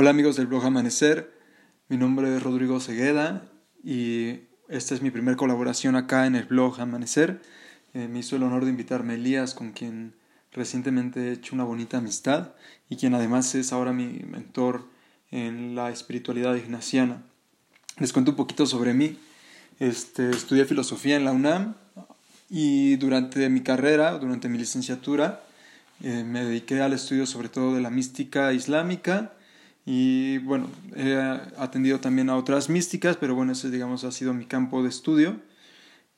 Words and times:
Hola 0.00 0.08
amigos 0.08 0.36
del 0.36 0.46
blog 0.46 0.64
Amanecer, 0.64 1.30
mi 1.90 1.98
nombre 1.98 2.34
es 2.34 2.42
Rodrigo 2.42 2.80
Cegueda 2.80 3.44
y 3.84 4.44
esta 4.70 4.94
es 4.94 5.02
mi 5.02 5.10
primera 5.10 5.36
colaboración 5.36 5.94
acá 5.94 6.24
en 6.24 6.36
el 6.36 6.46
blog 6.46 6.80
Amanecer. 6.80 7.42
Eh, 7.92 8.08
me 8.08 8.20
hizo 8.20 8.34
el 8.36 8.42
honor 8.44 8.64
de 8.64 8.70
invitarme 8.70 9.16
Elías, 9.16 9.52
con 9.52 9.72
quien 9.72 10.14
recientemente 10.52 11.28
he 11.28 11.32
hecho 11.32 11.54
una 11.54 11.64
bonita 11.64 11.98
amistad 11.98 12.52
y 12.88 12.96
quien 12.96 13.12
además 13.12 13.54
es 13.54 13.74
ahora 13.74 13.92
mi 13.92 14.20
mentor 14.26 14.88
en 15.30 15.74
la 15.74 15.90
espiritualidad 15.90 16.54
ignaciana. 16.54 17.22
Les 17.98 18.14
cuento 18.14 18.30
un 18.30 18.38
poquito 18.38 18.64
sobre 18.64 18.94
mí. 18.94 19.18
Este, 19.80 20.30
estudié 20.30 20.64
filosofía 20.64 21.16
en 21.16 21.26
la 21.26 21.32
UNAM 21.32 21.74
y 22.48 22.96
durante 22.96 23.50
mi 23.50 23.60
carrera, 23.60 24.12
durante 24.12 24.48
mi 24.48 24.56
licenciatura, 24.56 25.42
eh, 26.02 26.24
me 26.24 26.42
dediqué 26.42 26.80
al 26.80 26.94
estudio 26.94 27.26
sobre 27.26 27.50
todo 27.50 27.74
de 27.74 27.82
la 27.82 27.90
mística 27.90 28.54
islámica 28.54 29.34
y 29.86 30.38
bueno, 30.38 30.68
he 30.94 31.14
atendido 31.56 32.00
también 32.00 32.30
a 32.30 32.36
otras 32.36 32.68
místicas, 32.68 33.16
pero 33.16 33.34
bueno, 33.34 33.52
ese 33.52 33.70
digamos 33.70 34.04
ha 34.04 34.12
sido 34.12 34.34
mi 34.34 34.46
campo 34.46 34.82
de 34.82 34.88
estudio 34.88 35.40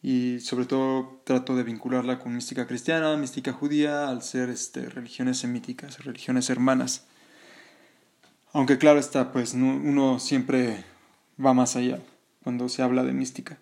y 0.03 0.41
sobre 0.41 0.65
todo 0.65 1.21
trato 1.25 1.55
de 1.55 1.63
vincularla 1.63 2.19
con 2.19 2.35
mística 2.35 2.67
cristiana, 2.67 3.17
mística 3.17 3.53
judía, 3.53 4.09
al 4.09 4.23
ser 4.23 4.51
este, 4.51 4.89
religiones 4.89 5.39
semíticas, 5.39 6.05
religiones 6.05 6.51
hermanas. 6.51 7.07
Aunque 8.53 8.79
claro 8.79 8.99
está, 8.99 9.33
pues 9.33 9.55
uno 9.55 10.19
siempre 10.19 10.85
va 11.43 11.55
más 11.55 11.77
allá 11.77 12.01
cuando 12.43 12.69
se 12.69 12.83
habla 12.83 13.05
de 13.05 13.13
mística. 13.13 13.59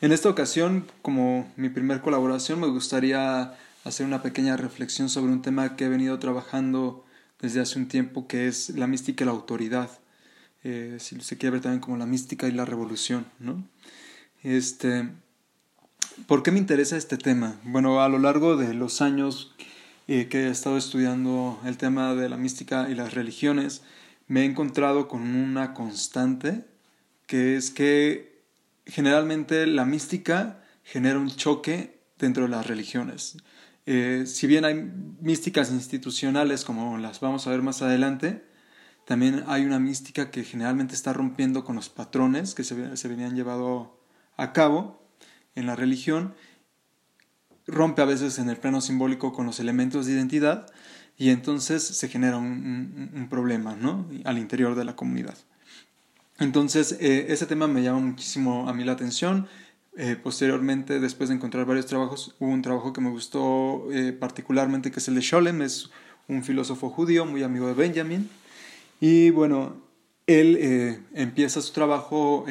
En 0.00 0.12
esta 0.12 0.28
ocasión, 0.28 0.86
como 1.02 1.52
mi 1.56 1.68
primer 1.68 2.00
colaboración, 2.00 2.60
me 2.60 2.68
gustaría 2.68 3.54
hacer 3.84 4.06
una 4.06 4.22
pequeña 4.22 4.56
reflexión 4.56 5.08
sobre 5.08 5.32
un 5.32 5.42
tema 5.42 5.76
que 5.76 5.84
he 5.84 5.88
venido 5.88 6.18
trabajando 6.18 7.04
desde 7.42 7.60
hace 7.60 7.78
un 7.78 7.88
tiempo, 7.88 8.26
que 8.26 8.48
es 8.48 8.70
la 8.70 8.86
mística 8.86 9.24
y 9.24 9.26
la 9.26 9.32
autoridad. 9.32 9.90
Eh, 10.64 10.96
si 11.00 11.20
se 11.20 11.36
quiere 11.36 11.54
ver 11.54 11.60
también 11.60 11.80
como 11.80 11.96
la 11.96 12.06
mística 12.06 12.48
y 12.48 12.52
la 12.52 12.64
revolución, 12.64 13.26
¿no? 13.40 13.66
Este, 14.42 15.10
¿Por 16.26 16.42
qué 16.42 16.50
me 16.50 16.58
interesa 16.58 16.96
este 16.96 17.16
tema? 17.16 17.56
Bueno, 17.64 18.02
a 18.02 18.08
lo 18.08 18.18
largo 18.18 18.56
de 18.56 18.74
los 18.74 19.00
años 19.00 19.54
eh, 20.08 20.28
que 20.28 20.44
he 20.44 20.50
estado 20.50 20.76
estudiando 20.76 21.60
el 21.64 21.78
tema 21.78 22.14
de 22.14 22.28
la 22.28 22.36
mística 22.36 22.88
y 22.88 22.94
las 22.94 23.14
religiones, 23.14 23.82
me 24.28 24.42
he 24.42 24.44
encontrado 24.44 25.08
con 25.08 25.22
una 25.22 25.74
constante, 25.74 26.64
que 27.26 27.56
es 27.56 27.70
que 27.70 28.42
generalmente 28.86 29.66
la 29.66 29.84
mística 29.84 30.62
genera 30.84 31.18
un 31.18 31.30
choque 31.30 31.98
dentro 32.18 32.44
de 32.44 32.50
las 32.50 32.66
religiones. 32.66 33.36
Eh, 33.86 34.24
si 34.26 34.46
bien 34.46 34.64
hay 34.64 34.74
místicas 35.20 35.70
institucionales, 35.70 36.64
como 36.64 36.98
las 36.98 37.20
vamos 37.20 37.46
a 37.46 37.50
ver 37.50 37.62
más 37.62 37.82
adelante, 37.82 38.44
también 39.04 39.44
hay 39.48 39.64
una 39.64 39.80
mística 39.80 40.30
que 40.30 40.44
generalmente 40.44 40.94
está 40.94 41.12
rompiendo 41.12 41.64
con 41.64 41.76
los 41.76 41.88
patrones 41.88 42.54
que 42.54 42.62
se, 42.64 42.74
venían 43.08 43.34
llevado 43.34 44.00
a 44.36 44.52
cabo 44.52 45.02
en 45.54 45.66
la 45.66 45.74
religión, 45.74 46.34
rompe 47.66 48.02
a 48.02 48.06
veces 48.06 48.38
en 48.38 48.48
el 48.48 48.56
plano 48.56 48.80
simbólico 48.80 49.32
con 49.32 49.46
los 49.46 49.58
elementos 49.58 50.06
de 50.06 50.12
identidad 50.12 50.66
y 51.16 51.30
entonces 51.30 51.82
se 51.82 52.08
genera 52.08 52.38
un, 52.38 53.10
un, 53.14 53.28
problema 53.28 53.74
¿no? 53.76 54.08
al 54.24 54.38
interior 54.38 54.74
de 54.74 54.84
la 54.84 54.96
comunidad. 54.96 55.36
Entonces, 56.38 56.96
eh, 57.00 57.26
ese 57.28 57.46
tema 57.46 57.68
me 57.68 57.82
llama 57.82 58.00
muchísimo 58.00 58.68
a 58.68 58.72
mí 58.72 58.84
la 58.84 58.92
atención. 58.92 59.46
Eh, 59.94 60.16
posteriormente, 60.16 61.00
después 61.00 61.28
de 61.28 61.34
encontrar 61.34 61.66
varios 61.66 61.84
trabajos, 61.84 62.34
hubo 62.38 62.50
un 62.50 62.62
trabajo 62.62 62.94
que 62.94 63.02
me 63.02 63.10
gustó 63.10 63.88
eh, 63.92 64.12
particularmente, 64.12 64.90
que 64.90 65.00
es 65.00 65.08
el 65.08 65.16
de 65.16 65.22
Scholem, 65.22 65.60
es 65.60 65.90
un 66.28 66.42
filósofo 66.44 66.88
judío 66.88 67.26
muy 67.26 67.42
amigo 67.42 67.66
de 67.66 67.74
Benjamin. 67.74 68.30
Y 69.00 69.30
bueno, 69.30 69.76
él 70.26 71.02
empieza 71.12 71.60
su 71.60 71.72
trabajo 71.72 72.46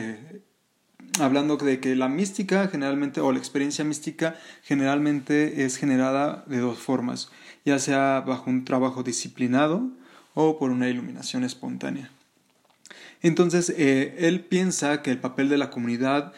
hablando 1.20 1.56
de 1.56 1.80
que 1.80 1.96
la 1.96 2.10
mística 2.10 2.68
generalmente, 2.68 3.22
o 3.22 3.32
la 3.32 3.40
experiencia 3.40 3.86
mística 3.86 4.36
generalmente 4.62 5.64
es 5.64 5.78
generada 5.78 6.44
de 6.48 6.60
dos 6.60 6.78
formas, 6.78 7.32
ya 7.64 7.80
sea 7.80 8.22
bajo 8.28 8.50
un 8.50 8.66
trabajo 8.66 9.02
disciplinado 9.02 9.90
o 10.34 10.60
por 10.60 10.70
una 10.72 10.90
iluminación 10.90 11.46
espontánea. 11.46 12.12
Entonces, 13.22 13.74
él 13.78 14.42
piensa 14.42 15.02
que 15.02 15.12
el 15.12 15.20
papel 15.20 15.48
de 15.48 15.58
la 15.58 15.70
comunidad 15.70 16.34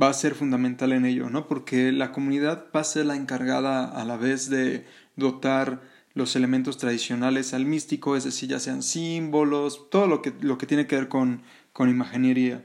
va 0.00 0.08
a 0.08 0.14
ser 0.14 0.34
fundamental 0.34 0.92
en 0.92 1.06
ello, 1.06 1.30
¿no? 1.30 1.48
Porque 1.48 1.92
la 1.92 2.12
comunidad 2.12 2.66
va 2.74 2.80
a 2.80 2.84
ser 2.84 3.06
la 3.06 3.16
encargada 3.16 3.86
a 3.86 4.04
la 4.04 4.16
vez 4.16 4.50
de 4.50 4.84
dotar 5.16 5.80
los 6.14 6.36
elementos 6.36 6.78
tradicionales 6.78 7.54
al 7.54 7.66
místico, 7.66 8.16
es 8.16 8.24
decir, 8.24 8.48
ya 8.48 8.58
sean 8.58 8.82
símbolos, 8.82 9.90
todo 9.90 10.06
lo 10.06 10.22
que, 10.22 10.32
lo 10.40 10.58
que 10.58 10.66
tiene 10.66 10.86
que 10.86 10.96
ver 10.96 11.08
con, 11.08 11.42
con 11.72 11.90
imaginería. 11.90 12.64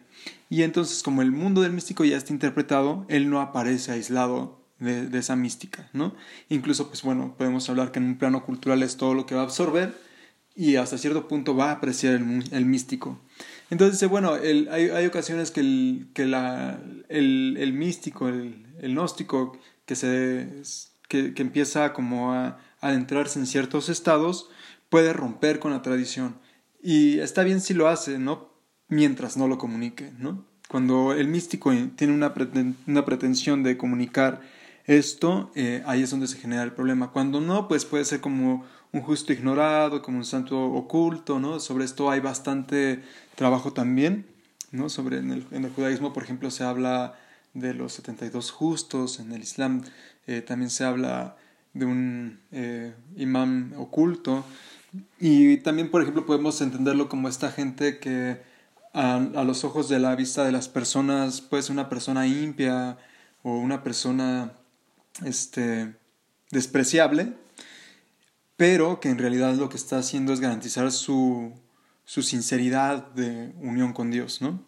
Y 0.49 0.63
entonces, 0.63 1.03
como 1.03 1.21
el 1.21 1.31
mundo 1.31 1.61
del 1.61 1.73
místico 1.73 2.05
ya 2.05 2.17
está 2.17 2.33
interpretado, 2.33 3.05
él 3.09 3.29
no 3.29 3.41
aparece 3.41 3.91
aislado 3.91 4.61
de, 4.79 5.07
de, 5.07 5.19
esa 5.19 5.35
mística, 5.35 5.89
¿no? 5.93 6.15
Incluso, 6.49 6.87
pues 6.87 7.01
bueno, 7.03 7.35
podemos 7.37 7.69
hablar 7.69 7.91
que 7.91 7.99
en 7.99 8.05
un 8.05 8.17
plano 8.17 8.45
cultural 8.45 8.83
es 8.83 8.97
todo 8.97 9.13
lo 9.13 9.25
que 9.25 9.35
va 9.35 9.41
a 9.41 9.45
absorber 9.45 10.10
y 10.55 10.75
hasta 10.75 10.97
cierto 10.97 11.27
punto 11.27 11.55
va 11.55 11.69
a 11.69 11.73
apreciar 11.73 12.15
el, 12.15 12.43
el 12.51 12.65
místico. 12.65 13.19
Entonces, 13.69 14.07
bueno, 14.09 14.33
hay, 14.33 14.67
hay, 14.69 15.05
ocasiones 15.05 15.51
que 15.51 15.61
el, 15.61 16.09
que 16.13 16.25
la, 16.25 16.81
el, 17.07 17.55
el 17.57 17.73
místico, 17.73 18.27
el, 18.27 18.65
el, 18.81 18.91
gnóstico, 18.91 19.57
que, 19.85 19.95
se, 19.95 20.61
que, 21.07 21.33
que 21.33 21.41
empieza 21.41 21.93
como 21.93 22.33
a, 22.33 22.59
a 22.81 22.87
adentrarse 22.87 23.39
en 23.39 23.47
ciertos 23.47 23.87
estados, 23.87 24.49
puede 24.89 25.13
romper 25.13 25.59
con 25.59 25.71
la 25.71 25.81
tradición. 25.81 26.37
Y 26.83 27.19
está 27.19 27.43
bien 27.43 27.61
si 27.61 27.73
lo 27.73 27.87
hace, 27.87 28.19
¿no? 28.19 28.49
Mientras 28.89 29.37
no 29.37 29.47
lo 29.47 29.57
comunique, 29.57 30.11
¿no? 30.17 30.45
Cuando 30.67 31.13
el 31.13 31.27
místico 31.27 31.71
tiene 31.95 32.13
una, 32.13 32.33
una 32.87 33.05
pretensión 33.05 33.63
de 33.63 33.77
comunicar 33.77 34.41
esto, 34.85 35.51
eh, 35.55 35.83
ahí 35.85 36.01
es 36.01 36.11
donde 36.11 36.27
se 36.27 36.37
genera 36.37 36.63
el 36.63 36.73
problema. 36.73 37.11
Cuando 37.11 37.39
no, 37.39 37.67
pues 37.67 37.85
puede 37.85 38.05
ser 38.05 38.21
como 38.21 38.65
un 38.93 39.01
justo 39.01 39.33
ignorado, 39.33 40.01
como 40.01 40.17
un 40.17 40.25
santo 40.25 40.61
oculto, 40.61 41.39
¿no? 41.39 41.59
Sobre 41.59 41.85
esto 41.85 42.09
hay 42.11 42.19
bastante 42.19 43.03
trabajo 43.35 43.73
también, 43.73 44.25
¿no? 44.71 44.89
Sobre 44.89 45.17
en 45.17 45.31
el, 45.31 45.47
en 45.51 45.65
el 45.65 45.71
judaísmo, 45.71 46.13
por 46.13 46.23
ejemplo, 46.23 46.51
se 46.51 46.63
habla 46.63 47.17
de 47.53 47.73
los 47.73 47.93
72 47.93 48.51
justos, 48.51 49.19
en 49.19 49.31
el 49.31 49.41
Islam 49.41 49.83
eh, 50.27 50.41
también 50.41 50.69
se 50.69 50.83
habla 50.83 51.35
de 51.73 51.85
un 51.85 52.39
eh, 52.51 52.93
imán 53.15 53.73
oculto, 53.77 54.43
y 55.19 55.57
también, 55.57 55.89
por 55.89 56.01
ejemplo, 56.01 56.25
podemos 56.25 56.59
entenderlo 56.61 57.07
como 57.07 57.29
esta 57.29 57.51
gente 57.51 57.99
que 57.99 58.41
a, 58.93 59.15
a 59.15 59.43
los 59.45 59.63
ojos 59.63 59.87
de 59.87 59.99
la 59.99 60.15
vista 60.15 60.43
de 60.43 60.51
las 60.51 60.67
personas 60.67 61.39
puede 61.39 61.63
ser 61.63 61.71
una 61.71 61.87
persona 61.87 62.27
impia 62.27 62.97
o 63.41 63.57
una 63.57 63.83
persona 63.83 64.51
este, 65.25 65.93
despreciable, 66.51 67.33
pero 68.61 68.99
que 68.99 69.09
en 69.09 69.17
realidad 69.17 69.55
lo 69.55 69.69
que 69.69 69.77
está 69.77 69.97
haciendo 69.97 70.33
es 70.33 70.39
garantizar 70.39 70.91
su, 70.91 71.51
su 72.05 72.21
sinceridad 72.21 73.07
de 73.13 73.55
unión 73.59 73.91
con 73.91 74.11
Dios, 74.11 74.39
¿no? 74.39 74.63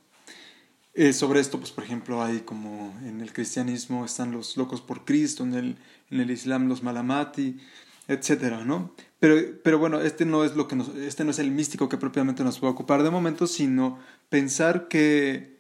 Eh, 0.96 1.14
sobre 1.14 1.40
esto, 1.40 1.60
pues 1.60 1.70
por 1.70 1.84
ejemplo, 1.84 2.24
hay 2.24 2.40
como 2.40 3.00
en 3.06 3.22
el 3.22 3.32
cristianismo 3.32 4.04
están 4.04 4.32
los 4.32 4.58
locos 4.58 4.82
por 4.82 5.06
Cristo, 5.06 5.44
en 5.44 5.54
el, 5.54 5.78
en 6.10 6.20
el 6.22 6.32
Islam 6.32 6.68
los 6.68 6.82
malamati, 6.82 7.60
etcétera, 8.08 8.66
¿no? 8.66 8.96
Pero, 9.20 9.60
pero 9.64 9.78
bueno, 9.78 10.02
este 10.02 10.26
no 10.26 10.44
es 10.44 10.56
lo 10.56 10.68
que 10.68 10.76
este 11.06 11.24
no 11.24 11.30
es 11.30 11.38
el 11.38 11.52
místico 11.52 11.88
que 11.88 11.98
propiamente 11.98 12.44
nos 12.44 12.58
puede 12.58 12.74
ocupar 12.74 13.04
de 13.04 13.12
momento, 13.12 13.46
sino 13.46 14.00
pensar 14.28 14.88
que, 14.88 15.53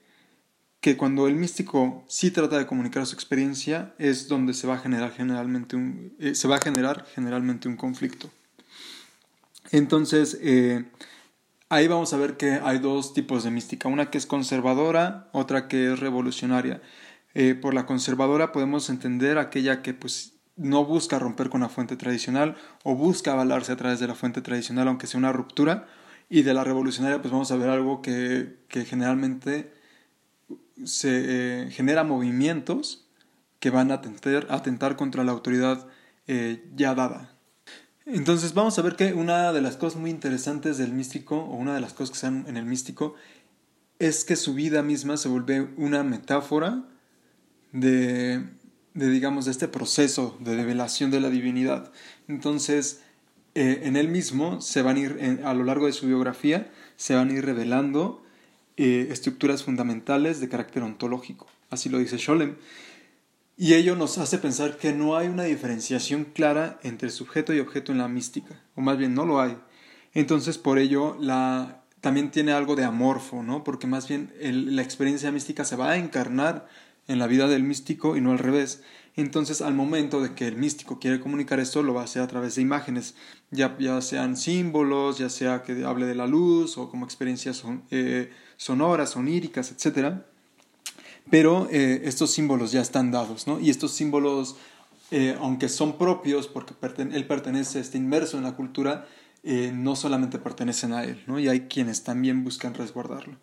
que 0.84 0.98
cuando 0.98 1.30
el 1.30 1.36
místico 1.36 2.04
sí 2.10 2.30
trata 2.30 2.58
de 2.58 2.66
comunicar 2.66 3.06
su 3.06 3.16
experiencia 3.16 3.94
es 4.00 4.28
donde 4.28 4.54
se 4.54 4.68
va 4.68 4.74
a 4.74 4.80
generar 4.80 5.14
generalmente 5.14 5.78
un, 5.78 6.14
eh, 6.20 6.36
se 6.36 6.46
va 6.50 6.58
a 6.58 6.60
generar 6.60 7.06
generalmente 7.16 7.70
un 7.70 7.78
conflicto. 7.78 8.30
Entonces, 9.72 10.38
eh, 10.42 10.84
ahí 11.70 11.88
vamos 11.88 12.12
a 12.12 12.18
ver 12.18 12.36
que 12.36 12.60
hay 12.62 12.80
dos 12.80 13.14
tipos 13.14 13.46
de 13.46 13.52
mística, 13.52 13.88
una 13.88 14.10
que 14.10 14.18
es 14.18 14.26
conservadora, 14.26 15.30
otra 15.32 15.70
que 15.70 15.94
es 15.94 16.02
revolucionaria. 16.02 16.82
Eh, 17.34 17.56
por 17.56 17.74
la 17.74 17.86
conservadora 17.86 18.52
podemos 18.52 18.90
entender 18.90 19.38
aquella 19.38 19.82
que 19.84 19.94
pues 19.94 20.34
no 20.58 20.84
busca 20.84 21.18
romper 21.18 21.50
con 21.50 21.62
la 21.62 21.70
fuente 21.70 21.96
tradicional 21.96 22.58
o 22.84 22.94
busca 22.94 23.32
avalarse 23.32 23.72
a 23.72 23.78
través 23.78 24.02
de 24.02 24.08
la 24.08 24.16
fuente 24.16 24.42
tradicional 24.42 24.90
aunque 24.90 25.08
sea 25.08 25.18
una 25.18 25.32
ruptura 25.32 25.88
y 26.30 26.42
de 26.42 26.54
la 26.54 26.66
revolucionaria 26.66 27.22
pues 27.22 27.32
vamos 27.32 27.52
a 27.52 27.56
ver 27.56 27.70
algo 27.70 28.02
que, 28.02 28.58
que 28.68 28.84
generalmente 28.84 29.82
se 30.84 31.66
eh, 31.66 31.72
genera 31.72 32.04
movimientos 32.04 33.08
que 33.60 33.70
van 33.70 33.92
a 33.92 34.02
atentar, 34.50 34.96
contra 34.96 35.24
la 35.24 35.32
autoridad 35.32 35.88
eh, 36.28 36.66
ya 36.76 36.96
dada. 36.96 37.38
Entonces 38.06 38.54
vamos 38.54 38.78
a 38.78 38.82
ver 38.82 38.96
que 38.96 39.14
una 39.14 39.54
de 39.54 39.62
las 39.62 39.78
cosas 39.78 40.00
muy 40.00 40.10
interesantes 40.10 40.78
del 40.78 40.92
místico, 40.92 41.38
o 41.38 41.56
una 41.56 41.74
de 41.74 41.80
las 41.80 41.94
cosas 41.94 42.10
que 42.10 42.16
están 42.16 42.46
en 42.48 42.58
el 42.58 42.66
místico, 42.66 43.16
es 44.00 44.26
que 44.26 44.36
su 44.36 44.54
vida 44.54 44.84
misma 44.84 45.16
se 45.16 45.30
vuelve 45.30 45.62
una 45.78 46.04
metáfora 46.04 46.84
de, 47.72 48.44
de 48.94 49.10
digamos, 49.10 49.46
de 49.46 49.52
este 49.52 49.70
proceso 49.70 50.38
de 50.42 50.56
revelación 50.56 51.12
de 51.12 51.22
la 51.22 51.30
divinidad. 51.30 51.94
Entonces, 52.28 53.02
eh, 53.56 53.82
en 53.84 53.96
él 53.96 54.08
mismo 54.10 54.62
se 54.62 54.82
van 54.82 54.98
a 54.98 55.00
ir, 55.00 55.42
a 55.46 55.54
lo 55.54 55.64
largo 55.64 55.86
de 55.86 55.94
su 55.94 56.08
biografía, 56.08 56.72
se 56.96 57.16
van 57.16 57.30
a 57.30 57.34
ir 57.34 57.46
revelando 57.46 58.23
eh, 58.78 59.08
estructuras 59.12 59.64
fundamentales 59.64 60.40
de 60.40 60.50
carácter 60.50 60.84
ontológico. 60.84 61.48
Así 61.70 61.90
lo 61.90 62.00
dice 62.00 62.18
Scholem. 62.18 62.56
Y 63.56 63.76
ello 63.76 63.96
nos 63.96 64.18
hace 64.18 64.40
pensar 64.40 64.78
que 64.78 64.94
no 64.94 65.16
hay 65.16 65.28
una 65.28 65.44
diferenciación 65.44 66.26
clara 66.26 66.80
entre 66.82 67.12
sujeto 67.12 67.54
y 67.54 67.60
objeto 67.60 67.92
en 67.92 68.00
la 68.00 68.08
mística, 68.08 68.60
o 68.76 68.82
más 68.82 68.98
bien 68.98 69.14
no 69.14 69.26
lo 69.26 69.40
hay. 69.40 69.58
Entonces, 70.14 70.58
por 70.58 70.80
ello, 70.80 71.16
la, 71.20 71.84
también 72.02 72.32
tiene 72.32 72.52
algo 72.52 72.76
de 72.76 72.84
amorfo, 72.84 73.44
¿no? 73.44 73.64
Porque 73.64 73.86
más 73.86 74.08
bien 74.08 74.34
la 74.42 74.82
experiencia 74.82 75.32
mística 75.32 75.66
se 75.66 75.76
va 75.76 75.92
a 75.92 75.98
encarnar 75.98 76.68
en 77.08 77.20
la 77.20 77.28
vida 77.28 77.48
del 77.48 77.64
místico 77.64 78.18
y 78.18 78.22
no 78.22 78.32
al 78.32 78.40
revés. 78.40 78.82
Entonces, 79.16 79.62
al 79.62 79.76
momento 79.76 80.22
de 80.22 80.34
que 80.34 80.48
el 80.48 80.58
místico 80.58 81.00
quiere 81.00 81.20
comunicar 81.20 81.60
esto, 81.60 81.84
lo 81.84 81.94
va 81.94 82.02
a 82.02 82.06
hacer 82.06 82.24
a 82.24 82.28
través 82.28 82.56
de 82.56 82.64
imágenes, 82.64 83.16
ya, 83.52 83.78
ya 83.78 84.02
sean 84.02 84.36
símbolos, 84.36 85.20
ya 85.20 85.30
sea 85.30 85.62
que 85.62 85.84
hable 85.86 86.08
de 86.08 86.16
la 86.16 86.26
luz 86.26 86.78
o 86.80 86.90
como 86.90 87.06
experiencias 87.06 87.64
eh, 87.92 88.32
sonoras, 88.58 89.16
oníricas, 89.16 89.72
etc. 89.72 90.16
Pero 91.30 91.68
eh, 91.72 92.02
estos 92.06 92.32
símbolos 92.32 92.72
ya 92.72 92.82
están 92.82 93.12
dados, 93.12 93.48
¿no? 93.48 93.60
Y 93.60 93.70
estos 93.70 93.92
símbolos, 93.92 94.56
eh, 95.12 95.38
aunque 95.40 95.70
son 95.70 95.98
propios, 95.98 96.48
porque 96.48 96.74
él 96.98 97.28
pertenece, 97.28 97.80
está 97.80 97.98
inmerso 97.98 98.38
en 98.38 98.44
la 98.44 98.56
cultura, 98.56 99.08
no 99.46 99.98
solamente 99.98 100.40
pertenecen 100.40 100.94
a 100.94 101.04
él, 101.04 101.22
¿no? 101.28 101.38
Y 101.38 101.50
hay 101.50 101.68
quienes 101.68 102.04
también 102.04 102.46
buscan 102.46 102.74
resguardarlo. 102.74 103.36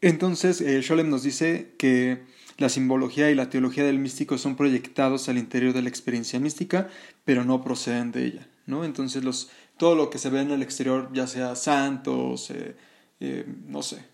Entonces, 0.00 0.64
Scholem 0.82 1.10
nos 1.10 1.22
dice 1.22 1.74
que 1.76 2.22
la 2.58 2.68
simbología 2.68 3.30
y 3.30 3.34
la 3.34 3.50
teología 3.50 3.84
del 3.84 3.98
místico 3.98 4.36
son 4.36 4.56
proyectados 4.56 5.28
al 5.28 5.38
interior 5.38 5.72
de 5.72 5.82
la 5.82 5.88
experiencia 5.88 6.40
mística, 6.40 6.88
pero 7.24 7.44
no 7.44 7.62
proceden 7.62 8.10
de 8.10 8.24
ella. 8.24 8.48
¿no? 8.66 8.84
Entonces, 8.84 9.48
todo 9.76 9.94
lo 9.94 10.10
que 10.10 10.18
se 10.18 10.28
ve 10.28 10.42
en 10.42 10.50
el 10.50 10.62
exterior, 10.62 11.08
ya 11.12 11.26
sea 11.28 11.54
santos, 11.54 12.50
eh, 12.50 12.76
eh, 13.20 13.46
no 13.66 13.82
sé, 13.82 14.04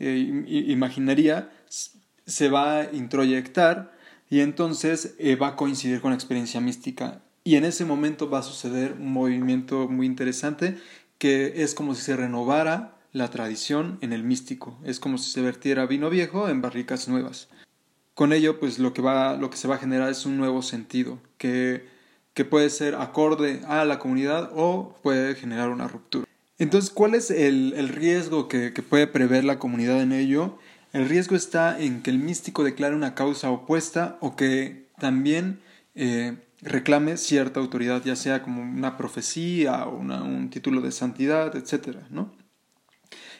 eh, 0.00 0.44
imaginaría, 0.66 1.50
se 1.68 2.48
va 2.48 2.80
a 2.80 2.92
introyectar 2.92 3.92
y 4.28 4.40
entonces 4.40 5.14
va 5.40 5.48
a 5.48 5.56
coincidir 5.56 6.00
con 6.00 6.10
la 6.10 6.16
experiencia 6.16 6.60
mística. 6.60 7.22
Y 7.44 7.56
en 7.56 7.64
ese 7.64 7.84
momento 7.84 8.28
va 8.28 8.40
a 8.40 8.42
suceder 8.42 8.92
un 8.92 9.12
movimiento 9.12 9.88
muy 9.88 10.06
interesante 10.06 10.76
que 11.18 11.62
es 11.62 11.74
como 11.74 11.94
si 11.94 12.02
se 12.02 12.16
renovara 12.16 12.96
la 13.12 13.28
tradición 13.28 13.98
en 14.00 14.12
el 14.12 14.24
místico. 14.24 14.78
Es 14.84 15.00
como 15.00 15.18
si 15.18 15.30
se 15.30 15.42
vertiera 15.42 15.86
vino 15.86 16.10
viejo 16.10 16.48
en 16.48 16.62
barricas 16.62 17.08
nuevas. 17.08 17.48
Con 18.14 18.32
ello, 18.32 18.58
pues 18.60 18.78
lo 18.78 18.92
que, 18.92 19.02
va, 19.02 19.36
lo 19.36 19.50
que 19.50 19.56
se 19.56 19.68
va 19.68 19.76
a 19.76 19.78
generar 19.78 20.10
es 20.10 20.26
un 20.26 20.36
nuevo 20.36 20.62
sentido 20.62 21.18
que, 21.38 21.86
que 22.34 22.44
puede 22.44 22.70
ser 22.70 22.94
acorde 22.94 23.60
a 23.66 23.84
la 23.84 23.98
comunidad 23.98 24.50
o 24.54 24.94
puede 25.02 25.34
generar 25.34 25.70
una 25.70 25.88
ruptura. 25.88 26.26
Entonces, 26.60 26.90
¿cuál 26.90 27.14
es 27.14 27.30
el, 27.30 27.72
el 27.74 27.88
riesgo 27.88 28.46
que, 28.46 28.74
que, 28.74 28.82
puede 28.82 29.06
prever 29.06 29.44
la 29.44 29.58
comunidad 29.58 30.02
en 30.02 30.12
ello? 30.12 30.58
El 30.92 31.08
riesgo 31.08 31.34
está 31.34 31.80
en 31.80 32.02
que 32.02 32.10
el 32.10 32.18
místico 32.18 32.62
declare 32.62 32.94
una 32.94 33.14
causa 33.14 33.50
opuesta 33.50 34.18
o 34.20 34.36
que 34.36 34.90
también 34.98 35.60
eh, 35.94 36.36
reclame 36.60 37.16
cierta 37.16 37.60
autoridad, 37.60 38.04
ya 38.04 38.14
sea 38.14 38.42
como 38.42 38.60
una 38.60 38.98
profecía 38.98 39.86
o 39.86 39.96
un 40.00 40.50
título 40.50 40.82
de 40.82 40.92
santidad, 40.92 41.56
etc. 41.56 41.96
¿no? 42.10 42.30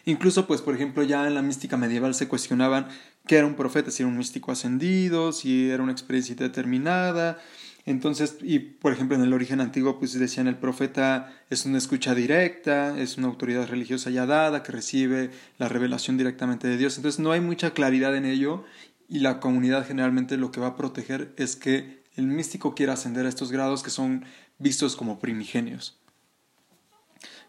Incluso, 0.07 0.47
pues, 0.47 0.63
por 0.63 0.75
ejemplo, 0.75 1.03
ya 1.03 1.27
en 1.27 1.35
la 1.35 1.43
mística 1.43 1.77
medieval 1.77 2.15
se 2.15 2.27
cuestionaban 2.27 2.89
que 3.27 3.37
era 3.37 3.47
un 3.47 3.55
profeta, 3.55 3.91
si 3.91 4.03
era 4.03 4.09
un 4.09 4.17
místico 4.17 4.51
ascendido, 4.51 5.33
si 5.33 5.69
era 5.69 5.83
una 5.83 5.93
experiencia 5.93 6.35
determinada. 6.35 7.39
Entonces, 7.91 8.37
y 8.41 8.61
por 8.61 8.93
ejemplo 8.93 9.17
en 9.17 9.23
el 9.25 9.33
origen 9.33 9.61
antiguo, 9.61 9.99
pues 9.99 10.17
decían 10.17 10.47
el 10.47 10.57
profeta 10.57 11.35
es 11.51 11.67
una 11.67 11.77
escucha 11.77 12.15
directa, 12.15 12.97
es 12.97 13.19
una 13.19 13.27
autoridad 13.27 13.69
religiosa 13.69 14.11
ya 14.11 14.27
dada 14.27 14.63
que 14.63 14.71
recibe 14.71 15.31
la 15.59 15.69
revelación 15.69 16.17
directamente 16.17 16.69
de 16.69 16.77
Dios. 16.77 16.97
Entonces 16.97 17.19
no 17.19 17.33
hay 17.33 17.41
mucha 17.41 17.73
claridad 17.73 18.17
en 18.17 18.27
ello 18.27 18.65
y 19.09 19.19
la 19.19 19.41
comunidad 19.41 19.85
generalmente 19.85 20.37
lo 20.37 20.53
que 20.53 20.61
va 20.61 20.69
a 20.69 20.77
proteger 20.77 21.35
es 21.37 21.57
que 21.57 22.05
el 22.15 22.29
místico 22.29 22.77
quiera 22.77 22.93
ascender 22.93 23.27
a 23.27 23.29
estos 23.29 23.51
grados 23.51 23.83
que 23.83 23.91
son 23.91 24.25
vistos 24.59 24.95
como 24.95 25.19
primigenios. 25.19 25.99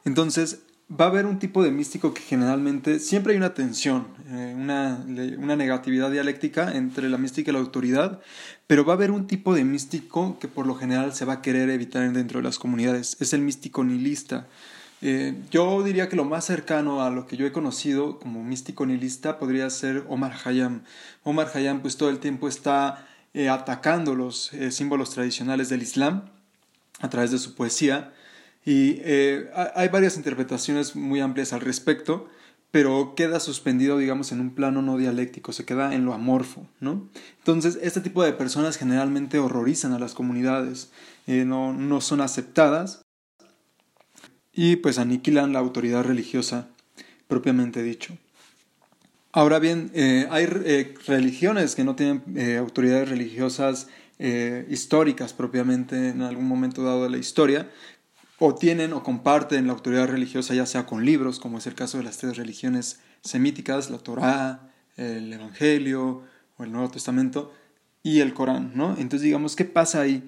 Entonces, 0.06 0.64
va 1.00 1.06
a 1.06 1.08
haber 1.08 1.26
un 1.26 1.40
tipo 1.40 1.64
de 1.64 1.72
místico 1.72 2.14
que 2.14 2.22
generalmente 2.22 3.00
siempre 3.00 3.34
hay 3.34 3.38
una 3.38 3.54
tensión, 3.54 4.08
eh, 4.30 4.54
una, 4.56 5.04
una, 5.38 5.56
negatividad 5.56 6.12
dialéctica 6.12 6.72
entre 6.76 7.10
la 7.10 7.18
mística 7.18 7.52
y 7.52 7.54
la 7.54 7.60
autoridad, 7.60 8.20
pero 8.68 8.84
va 8.84 8.94
a 8.94 8.96
haber 8.96 9.12
un 9.12 9.28
tipo 9.28 9.54
de 9.54 9.64
místico 9.64 10.38
que 10.40 10.48
por 10.48 10.68
lo 10.68 10.76
general 10.76 11.14
se 11.14 11.26
va 11.26 11.34
a 11.34 11.42
querer 11.42 11.70
evitar 11.70 12.12
dentro 12.12 12.40
de 12.40 12.44
las 12.44 12.60
comunidades. 12.60 13.16
Es 13.20 13.34
el 13.34 13.42
místico 13.42 13.84
nihilista. 13.84 14.48
Eh, 15.02 15.36
yo 15.50 15.82
diría 15.82 16.10
que 16.10 16.16
lo 16.16 16.26
más 16.26 16.46
cercano 16.46 17.02
a 17.02 17.10
lo 17.10 17.26
que 17.26 17.38
yo 17.38 17.46
he 17.46 17.52
conocido 17.52 18.20
como 18.20 18.44
místico 18.44 18.86
nihilista 18.86 19.40
podría 19.40 19.70
ser 19.70 20.04
Omar 20.10 20.34
Hayam. 20.44 20.82
Omar 21.24 21.50
Hayam 21.54 21.82
pues 21.82 21.96
todo 21.96 22.10
el 22.10 22.20
tiempo 22.20 22.48
está 22.48 23.08
eh, 23.34 23.50
atacando 23.50 24.14
los 24.14 24.52
símbolos 24.72 25.12
tradicionales 25.12 25.70
del 25.70 25.82
Islam 25.82 26.24
a 27.00 27.10
través 27.10 27.32
de 27.32 27.40
su 27.40 27.56
poesía 27.56 28.12
y 28.64 28.98
eh, 29.04 29.50
hay 29.76 29.88
varias 29.90 30.18
interpretaciones 30.18 30.96
muy 30.96 31.20
amplias 31.20 31.52
al 31.54 31.62
respecto, 31.62 32.28
pero 32.70 33.16
queda 33.16 33.40
suspendido, 33.40 33.98
digamos, 33.98 34.32
en 34.32 34.40
un 34.40 34.54
plano 34.54 34.82
no 34.82 34.98
dialéctico, 34.98 35.52
se 35.52 35.66
queda 35.66 35.94
en 35.94 36.06
lo 36.06 36.14
amorfo, 36.14 36.68
¿no? 36.80 37.10
Entonces, 37.40 37.80
este 37.82 38.02
tipo 38.02 38.24
de 38.24 38.34
personas 38.34 38.78
generalmente 38.78 39.40
horrorizan 39.40 39.94
a 39.94 40.00
las 40.00 40.14
comunidades, 40.14 40.92
eh, 41.28 41.44
no, 41.44 41.74
no 41.74 42.02
son 42.02 42.22
aceptadas 42.22 43.02
y 44.54 44.76
pues 44.78 45.00
aniquilan 45.00 45.54
la 45.54 45.60
autoridad 45.60 46.04
religiosa, 46.04 46.70
propiamente 47.28 47.82
dicho. 47.82 48.18
Ahora 49.34 49.60
bien, 49.60 49.92
eh, 49.94 50.28
hay 50.30 50.46
religiones 50.46 51.74
que 51.76 51.84
no 51.84 51.96
tienen 51.96 52.22
autoridades 52.60 53.10
religiosas 53.10 53.88
históricas 54.70 55.34
propiamente 55.34 56.10
en 56.10 56.22
algún 56.22 56.48
momento 56.48 56.84
dado 56.84 57.06
de 57.06 57.10
la 57.10 57.18
historia, 57.18 57.72
o 58.44 58.56
tienen 58.56 58.92
o 58.94 59.04
comparten 59.04 59.68
la 59.68 59.74
autoridad 59.74 60.08
religiosa 60.08 60.56
ya 60.56 60.66
sea 60.66 60.88
con 60.88 61.06
libros, 61.06 61.40
como 61.40 61.60
es 61.60 61.68
el 61.68 61.76
caso 61.76 62.00
de 62.00 62.04
las 62.04 62.18
tres 62.18 62.38
religiones 62.38 63.00
semíticas, 63.22 63.92
la 63.92 64.00
Torá, 64.00 64.72
el 64.98 65.32
Evangelio 65.32 66.24
o 66.58 66.64
el 66.64 66.72
Nuevo 66.72 66.90
Testamento 66.90 67.54
y 68.02 68.22
el 68.22 68.34
Corán, 68.34 68.72
¿no? 68.74 68.96
Entonces 68.98 69.22
digamos, 69.22 69.56
¿qué 69.56 69.64
pasa 69.66 70.02
ahí? 70.02 70.28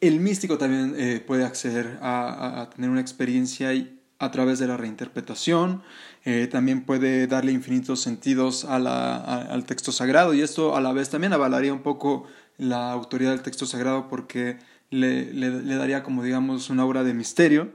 El 0.00 0.20
místico 0.20 0.56
también 0.56 0.94
eh, 0.96 1.18
puede 1.18 1.44
acceder 1.44 1.98
a, 2.00 2.70
tener 2.72 2.90
una 2.90 3.00
experiencia 3.00 3.70
a 4.20 4.30
través 4.30 4.60
de 4.60 4.68
la 4.68 4.76
reinterpretación, 4.76 5.82
eh, 6.24 6.46
también 6.46 6.84
puede 6.84 7.26
darle 7.26 7.50
infinitos 7.50 8.02
sentidos 8.02 8.64
al 8.64 9.64
texto 9.66 9.90
sagrado 9.90 10.32
y 10.32 10.42
esto 10.42 10.76
a 10.76 10.80
la 10.80 10.92
vez 10.92 11.10
también 11.10 11.32
avalaría 11.32 11.72
un 11.72 11.82
poco 11.82 12.28
la 12.56 12.92
autoridad 12.92 13.32
del 13.32 13.42
texto 13.42 13.66
sagrado 13.66 14.06
porque 14.08 14.58
le, 14.90 15.76
daría 15.76 16.02
como 16.02 16.22
digamos 16.22 16.70
una 16.70 16.84
obra 16.84 17.04
de 17.04 17.14
misterio. 17.14 17.74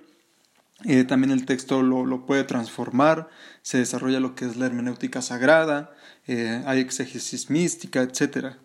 Eh, 0.85 1.03
también 1.03 1.31
el 1.31 1.45
texto 1.45 1.83
lo, 1.83 2.05
lo, 2.05 2.25
puede 2.25 2.43
transformar, 2.43 3.29
se 3.61 3.77
desarrolla 3.77 4.19
lo 4.19 4.33
que 4.33 4.45
es 4.45 4.57
la 4.57 4.65
hermenéutica 4.65 5.21
sagrada, 5.21 5.91
eh, 6.25 6.63
hay 6.65 6.79
exégesis 6.79 7.51
mística, 7.51 8.01
etc. 8.01 8.55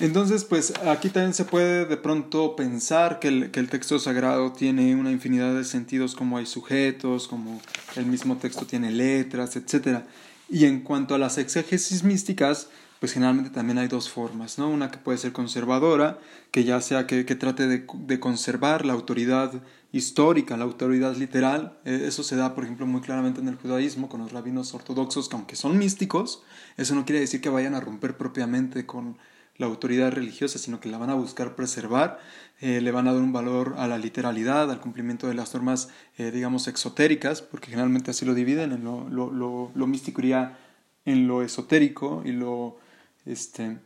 Entonces, 0.00 0.44
pues 0.44 0.72
aquí 0.86 1.08
también 1.08 1.34
se 1.34 1.44
puede 1.44 1.84
de 1.84 1.96
pronto 1.96 2.56
pensar 2.56 3.18
que 3.18 3.28
el, 3.28 3.50
que 3.50 3.60
el, 3.60 3.68
texto 3.68 3.98
sagrado 3.98 4.52
tiene 4.52 4.94
una 4.94 5.10
infinidad 5.10 5.54
de 5.54 5.64
sentidos, 5.64 6.14
como 6.14 6.38
hay 6.38 6.46
sujetos, 6.46 7.28
como 7.28 7.60
el 7.96 8.06
mismo 8.06 8.36
texto 8.36 8.66
tiene 8.66 8.90
letras, 8.90 9.56
etc. 9.56 10.00
Y 10.48 10.64
en 10.64 10.80
cuanto 10.80 11.14
a 11.14 11.18
las 11.18 11.38
exégesis 11.38 12.02
místicas, 12.02 12.68
pues 13.00 13.12
generalmente 13.12 13.50
también 13.50 13.78
hay 13.78 13.88
dos 13.88 14.08
formas, 14.08 14.58
¿no? 14.58 14.68
Una 14.68 14.90
que 14.90 14.98
puede 14.98 15.18
ser 15.18 15.32
conservadora, 15.32 16.18
que 16.50 16.64
ya 16.64 16.80
sea 16.80 17.06
que, 17.06 17.24
trate 17.24 17.66
de, 17.66 18.20
conservar 18.20 18.86
la 18.86 18.92
autoridad 18.92 19.52
histórica, 19.92 20.56
la 20.56 20.64
autoridad 20.64 21.16
literal. 21.16 21.78
Eh, 21.84 22.04
eso 22.06 22.22
se 22.22 22.36
da, 22.36 22.54
por 22.54 22.64
ejemplo, 22.64 22.86
muy 22.86 23.00
claramente 23.00 23.40
en 23.40 23.48
el 23.48 23.56
judaísmo 23.56 24.08
con 24.08 24.20
los 24.20 24.32
rabinos 24.32 24.74
ortodoxos, 24.74 25.28
que 25.28 25.36
aunque 25.36 25.56
son 25.56 25.78
místicos, 25.78 26.42
eso 26.76 26.94
no 26.94 27.04
quiere 27.04 27.20
decir 27.20 27.40
que 27.40 27.48
vayan 27.48 27.74
a 27.74 27.80
romper 27.80 28.16
propiamente 28.16 28.86
con 28.86 29.18
la 29.56 29.66
autoridad 29.66 30.10
religiosa, 30.10 30.58
sino 30.58 30.80
que 30.80 30.88
la 30.88 30.98
van 30.98 31.10
a 31.10 31.14
buscar 31.14 31.54
preservar, 31.54 32.18
eh, 32.60 32.80
le 32.80 32.90
van 32.90 33.06
a 33.06 33.12
dar 33.12 33.22
un 33.22 33.32
valor 33.32 33.74
a 33.78 33.86
la 33.86 33.98
literalidad, 33.98 34.70
al 34.70 34.80
cumplimiento 34.80 35.28
de 35.28 35.34
las 35.34 35.54
normas, 35.54 35.90
eh, 36.18 36.30
digamos, 36.32 36.66
exotéricas, 36.66 37.40
porque 37.42 37.70
generalmente 37.70 38.10
así 38.10 38.24
lo 38.24 38.34
dividen, 38.34 38.72
en 38.72 38.84
lo, 38.84 39.08
lo, 39.08 39.70
lo 39.74 39.86
místico 39.86 40.20
iría 40.22 40.58
en 41.04 41.28
lo 41.28 41.42
esotérico 41.42 42.22
y 42.24 42.32
lo 42.32 42.78
este, 43.26 43.78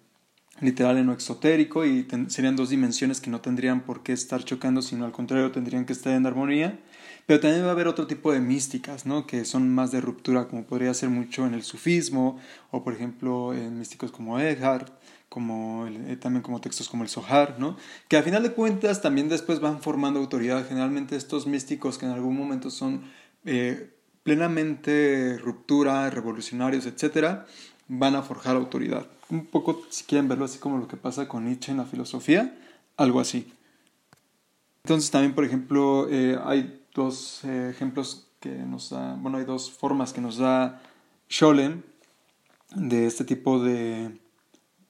literal 0.61 0.99
en 0.99 1.07
lo 1.07 1.12
exotérico 1.12 1.85
y 1.85 2.07
serían 2.28 2.57
dos 2.57 2.71
dimensiones 2.71 3.21
que 3.21 3.30
no 3.30 3.40
tendrían 3.40 3.83
por 3.83 4.02
qué 4.02 4.12
estar 4.12 4.45
chocando, 4.45 4.83
sino 4.83 5.04
al 5.04 5.12
contrario 5.12 5.52
tendrían 5.52 5.85
que 5.85 5.92
estar 5.92 6.12
en 6.12 6.26
armonía. 6.26 6.80
Pero 7.26 7.40
también 7.40 7.64
va 7.64 7.68
a 7.68 7.73
haber 7.73 7.88
otro 7.88 8.07
tipo 8.07 8.33
de 8.33 8.40
místicas, 8.40 9.04
¿no? 9.04 9.26
Que 9.26 9.45
son 9.45 9.68
más 9.68 9.90
de 9.90 10.00
ruptura, 10.00 10.49
como 10.49 10.64
podría 10.64 10.95
ser 10.95 11.11
mucho 11.11 11.47
en 11.47 11.52
el 11.52 11.62
sufismo, 11.62 12.40
o 12.71 12.83
por 12.83 12.95
ejemplo 12.95 13.52
en 13.52 13.78
místicos 13.78 14.11
como 14.11 14.40
Eckhart, 14.40 14.90
como 15.28 15.87
eh, 15.87 16.16
también 16.16 16.42
como 16.42 16.62
textos 16.62 16.88
como 16.88 17.02
el 17.02 17.11
Sohar, 17.11 17.57
¿no? 17.59 17.76
Que 18.09 18.16
a 18.16 18.23
final 18.23 18.42
de 18.42 18.52
cuentas 18.52 19.02
también 19.02 19.28
después 19.28 19.61
van 19.61 19.83
formando 19.83 20.21
autoridad. 20.21 20.66
Generalmente 20.66 21.16
estos 21.16 21.47
místicos 21.47 21.99
que 21.99 22.07
en 22.07 22.12
algún 22.12 22.35
momento 22.35 22.71
son 22.71 23.02
eh, 23.45 23.90
plenamente 24.23 25.37
ruptura, 25.38 26.09
revolucionarios, 26.09 26.87
etcétera, 26.87 27.47
van 27.88 28.14
a 28.14 28.23
forjar 28.23 28.57
autoridad. 28.57 29.07
Un 29.31 29.47
poco, 29.47 29.83
si 29.91 30.05
quieren 30.05 30.29
verlo 30.29 30.45
así 30.45 30.59
como 30.59 30.79
lo 30.79 30.89
que 30.89 30.97
pasa 30.97 31.29
con 31.29 31.45
Nietzsche 31.45 31.71
en 31.71 31.79
la 31.79 31.85
filosofía, 31.85 32.57
algo 32.97 33.21
así. 33.21 33.53
Entonces 34.85 35.11
también, 35.11 35.35
por 35.35 35.45
ejemplo, 35.45 36.09
eh, 36.11 36.39
hay 36.45 36.83
dos 36.95 37.45
ejemplos 37.45 38.27
que 38.41 38.51
nos 38.51 38.91
da, 38.91 39.15
bueno, 39.21 39.39
hay 39.39 39.45
dos 39.45 39.71
formas 39.71 40.13
que 40.13 40.21
nos 40.21 40.39
da 40.39 40.81
Scholem 41.31 41.83
de 42.75 43.07
este 43.07 43.25
tipo 43.25 43.63
de 43.63 44.19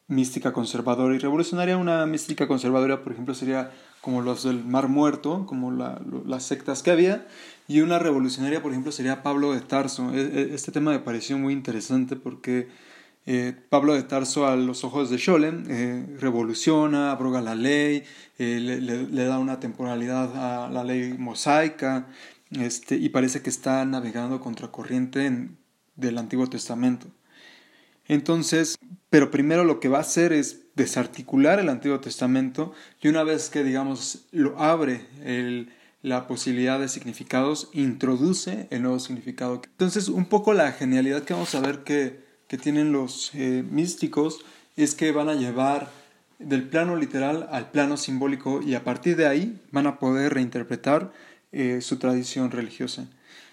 mística 0.06 0.52
conservadora 0.52 1.14
y 1.14 1.18
revolucionaria. 1.18 1.76
Una 1.76 2.06
mística 2.06 2.46
conservadora, 2.48 3.02
por 3.02 3.12
ejemplo, 3.12 3.34
sería 3.34 3.72
como 4.00 4.22
los 4.22 4.44
del 4.44 4.64
Mar 4.64 4.88
Muerto, 4.88 5.44
como 5.46 5.70
las 5.70 6.42
sectas 6.44 6.82
que 6.82 6.90
había, 6.90 7.26
y 7.66 7.80
una 7.80 7.98
revolucionaria, 7.98 8.62
por 8.62 8.70
ejemplo, 8.72 8.92
sería 8.92 9.22
Pablo 9.22 9.52
de 9.52 9.60
Tarso. 9.60 10.14
E, 10.14 10.20
e, 10.20 10.54
este 10.54 10.72
tema 10.72 10.92
me 10.92 11.00
pareció 11.00 11.36
muy 11.38 11.52
interesante 11.52 12.16
porque 12.16 12.68
eh, 13.30 13.52
Pablo 13.68 13.92
de 13.92 14.04
Tarso, 14.04 14.46
a 14.46 14.56
los 14.56 14.84
ojos 14.84 15.10
de 15.10 15.18
Scholem, 15.18 15.66
eh, 15.68 16.16
revoluciona, 16.18 17.12
abroga 17.12 17.42
la 17.42 17.54
ley, 17.54 18.02
eh, 18.38 18.58
le, 18.58 19.24
da 19.24 19.38
una 19.38 19.60
temporalidad 19.60 20.64
a 20.64 20.70
la 20.70 20.82
ley 20.82 21.12
mosaica, 21.18 22.06
este, 22.52 22.96
y 22.96 23.10
parece 23.10 23.42
que 23.42 23.50
está 23.50 23.84
navegando 23.84 24.40
contracorriente 24.40 25.50
del 25.94 26.16
Antiguo 26.16 26.46
Testamento. 26.46 27.08
Entonces, 28.06 28.78
pero 29.10 29.30
primero 29.30 29.62
lo 29.62 29.78
que 29.78 29.90
va 29.90 29.98
a 29.98 30.00
hacer 30.00 30.32
es 30.32 30.62
desarticular 30.74 31.60
el 31.60 31.68
Antiguo 31.68 32.00
Testamento 32.00 32.72
y 33.02 33.08
una 33.08 33.24
vez 33.24 33.50
que, 33.50 33.62
digamos, 33.62 34.24
lo 34.30 34.58
abre 34.58 35.02
la 36.00 36.26
posibilidad 36.26 36.80
de 36.80 36.88
significados, 36.88 37.68
introduce 37.74 38.68
el 38.70 38.80
nuevo 38.80 38.98
significado. 38.98 39.60
Entonces, 39.66 40.08
un 40.08 40.24
poco 40.24 40.54
la 40.54 40.72
genialidad 40.72 41.24
que 41.24 41.34
vamos 41.34 41.54
a 41.54 41.60
ver 41.60 41.84
que, 41.84 42.26
tienen 42.56 42.92
los 42.92 43.30
eh, 43.34 43.62
místicos 43.70 44.40
es 44.76 44.94
que 44.94 45.12
van 45.12 45.28
a 45.28 45.34
llevar 45.34 45.90
del 46.38 46.68
plano 46.68 46.96
literal 46.96 47.48
al 47.50 47.70
plano 47.70 47.96
simbólico 47.96 48.62
y 48.62 48.74
a 48.74 48.84
partir 48.84 49.16
de 49.16 49.26
ahí 49.26 49.60
van 49.72 49.86
a 49.86 49.98
poder 49.98 50.34
reinterpretar 50.34 51.12
eh, 51.52 51.80
su 51.82 51.98
tradición 51.98 52.50
religiosa. 52.50 53.06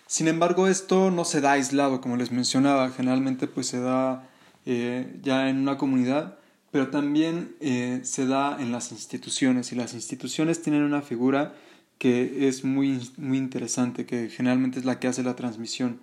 Sin 0.07 0.27
embargo, 0.27 0.67
esto 0.67 1.11
no 1.11 1.25
se 1.25 1.41
da 1.41 1.53
aislado, 1.53 1.99
como 1.99 2.15
les 2.15 2.31
mencionaba, 2.31 2.91
generalmente 2.91 3.47
pues 3.47 3.67
se 3.67 3.79
da 3.79 4.29
eh, 4.65 5.17
ya 5.23 5.49
en 5.49 5.57
una 5.57 5.77
comunidad, 5.77 6.37
pero 6.71 6.89
también 6.89 7.55
se 8.03 8.27
da 8.27 8.57
en 8.59 8.73
las 8.73 8.91
instituciones 8.91 9.71
y 9.71 9.75
las 9.75 9.93
instituciones 9.93 10.61
tienen 10.61 10.83
una 10.83 11.01
figura 11.01 11.53
que 11.97 12.47
es 12.47 12.63
muy, 12.63 12.99
muy 13.17 13.37
interesante, 13.37 14.05
que 14.05 14.29
generalmente 14.29 14.79
es 14.79 14.85
la 14.85 14.99
que 14.99 15.07
hace 15.07 15.23
la 15.23 15.35
transmisión. 15.35 15.99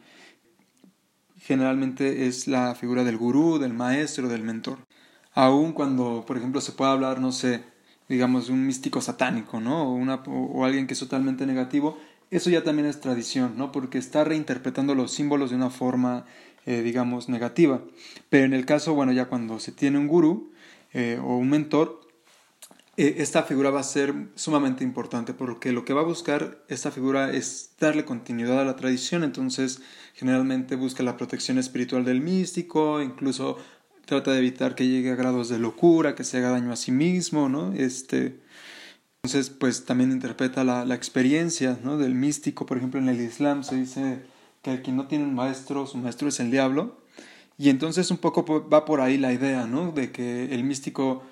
Generalmente 1.45 2.29
es 2.29 2.47
la 2.47 2.75
figura 2.75 3.03
del 3.03 3.17
gurú, 3.17 3.59
del 3.59 3.75
maestro, 3.75 4.29
del 4.29 4.43
mentor. 4.43 4.79
Aun 5.35 5.73
cuando, 5.73 6.25
por 6.27 6.37
ejemplo, 6.37 6.61
se 6.61 6.73
puede 6.73 6.93
hablar, 6.93 7.21
no 7.21 7.33
sé, 7.33 7.65
digamos, 8.09 8.47
de 8.47 8.53
un 8.53 8.65
místico 8.67 9.01
satánico, 9.01 9.61
¿no? 9.61 9.93
O, 9.93 10.65
alguien 10.65 10.87
que 10.87 10.95
es 10.95 11.01
totalmente 11.01 11.47
negativo, 11.47 11.99
eso 12.31 12.49
ya 12.49 12.63
también 12.63 12.87
es 12.87 13.01
tradición, 13.01 13.55
¿no? 13.57 13.73
Porque 13.73 13.99
está 13.99 14.23
reinterpretando 14.25 14.95
los 14.95 15.13
símbolos 15.13 15.51
de 15.51 15.57
una 15.57 15.71
forma 15.71 16.25
eh, 16.65 16.83
digamos, 16.83 17.29
negativa. 17.29 17.83
Pero 18.29 18.45
en 18.45 18.53
el 18.53 18.65
caso, 18.65 18.95
bueno, 18.95 19.11
ya 19.11 19.27
cuando 19.27 19.59
se 19.59 19.73
tiene 19.73 19.99
un 19.99 20.07
gurú 20.07 20.53
eh, 20.93 21.19
o 21.21 21.37
un 21.37 21.51
mentor, 21.51 22.02
esta 22.97 23.43
figura 23.43 23.71
va 23.71 23.81
a 23.81 23.85
ser 23.85 24.15
sumamente 24.35 24.85
importante 24.85 25.33
porque 25.33 25.73
lo 25.73 25.85
que 25.85 25.95
va 25.95 26.03
a 26.03 26.05
buscar 26.05 26.63
esta 26.69 26.91
figura 26.91 27.31
es 27.33 27.75
darle 27.81 28.05
continuidad 28.05 28.61
a 28.61 28.65
la 28.65 28.77
tradición, 28.77 29.25
entonces 29.25 29.81
generalmente 30.15 30.77
busca 30.77 31.03
la 31.03 31.17
protección 31.17 31.59
espiritual 31.59 32.05
del 32.05 32.21
místico, 32.21 33.01
incluso 33.01 33.57
trata 34.05 34.33
de 34.33 34.39
evitar 34.39 34.75
que 34.75 34.89
llegue 34.89 35.11
a 35.11 35.15
grados 35.15 35.49
de 35.49 35.59
locura, 35.59 36.15
que 36.15 36.25
se 36.25 36.39
haga 36.39 36.51
daño 36.51 36.73
a 36.73 36.77
sí 36.77 36.93
mismo, 36.93 37.49
¿no? 37.49 37.73
Este, 37.73 38.41
entonces, 39.25 39.51
pues 39.51 39.85
también 39.85 40.11
interpreta 40.11 40.65
la, 40.65 40.85
la 40.85 40.97
experiencia 40.97 41.79
¿no? 41.85 41.97
del 41.97 42.13
místico, 42.13 42.67
por 42.67 42.77
ejemplo, 42.77 42.99
en 42.99 43.09
el 43.09 43.21
Islam 43.21 43.63
se 43.63 43.77
dice 43.77 44.23
que 44.63 44.73
el 44.73 44.83
que 44.83 44.91
no 44.91 45.07
tiene 45.07 45.25
un 45.25 45.37
maestro, 45.37 45.87
su 45.87 45.97
maestro 45.99 46.27
es 46.27 46.41
el 46.41 46.51
diablo. 46.51 46.97
Y 47.57 47.69
entonces 47.69 48.11
un 48.11 48.17
poco 48.17 48.45
va 48.69 48.85
por 48.85 49.01
ahí 49.01 49.19
la 49.19 49.33
idea, 49.33 49.67
¿no? 49.67 49.93
De 49.93 50.11
que 50.11 50.53
el 50.53 50.65
místico, 50.65 51.23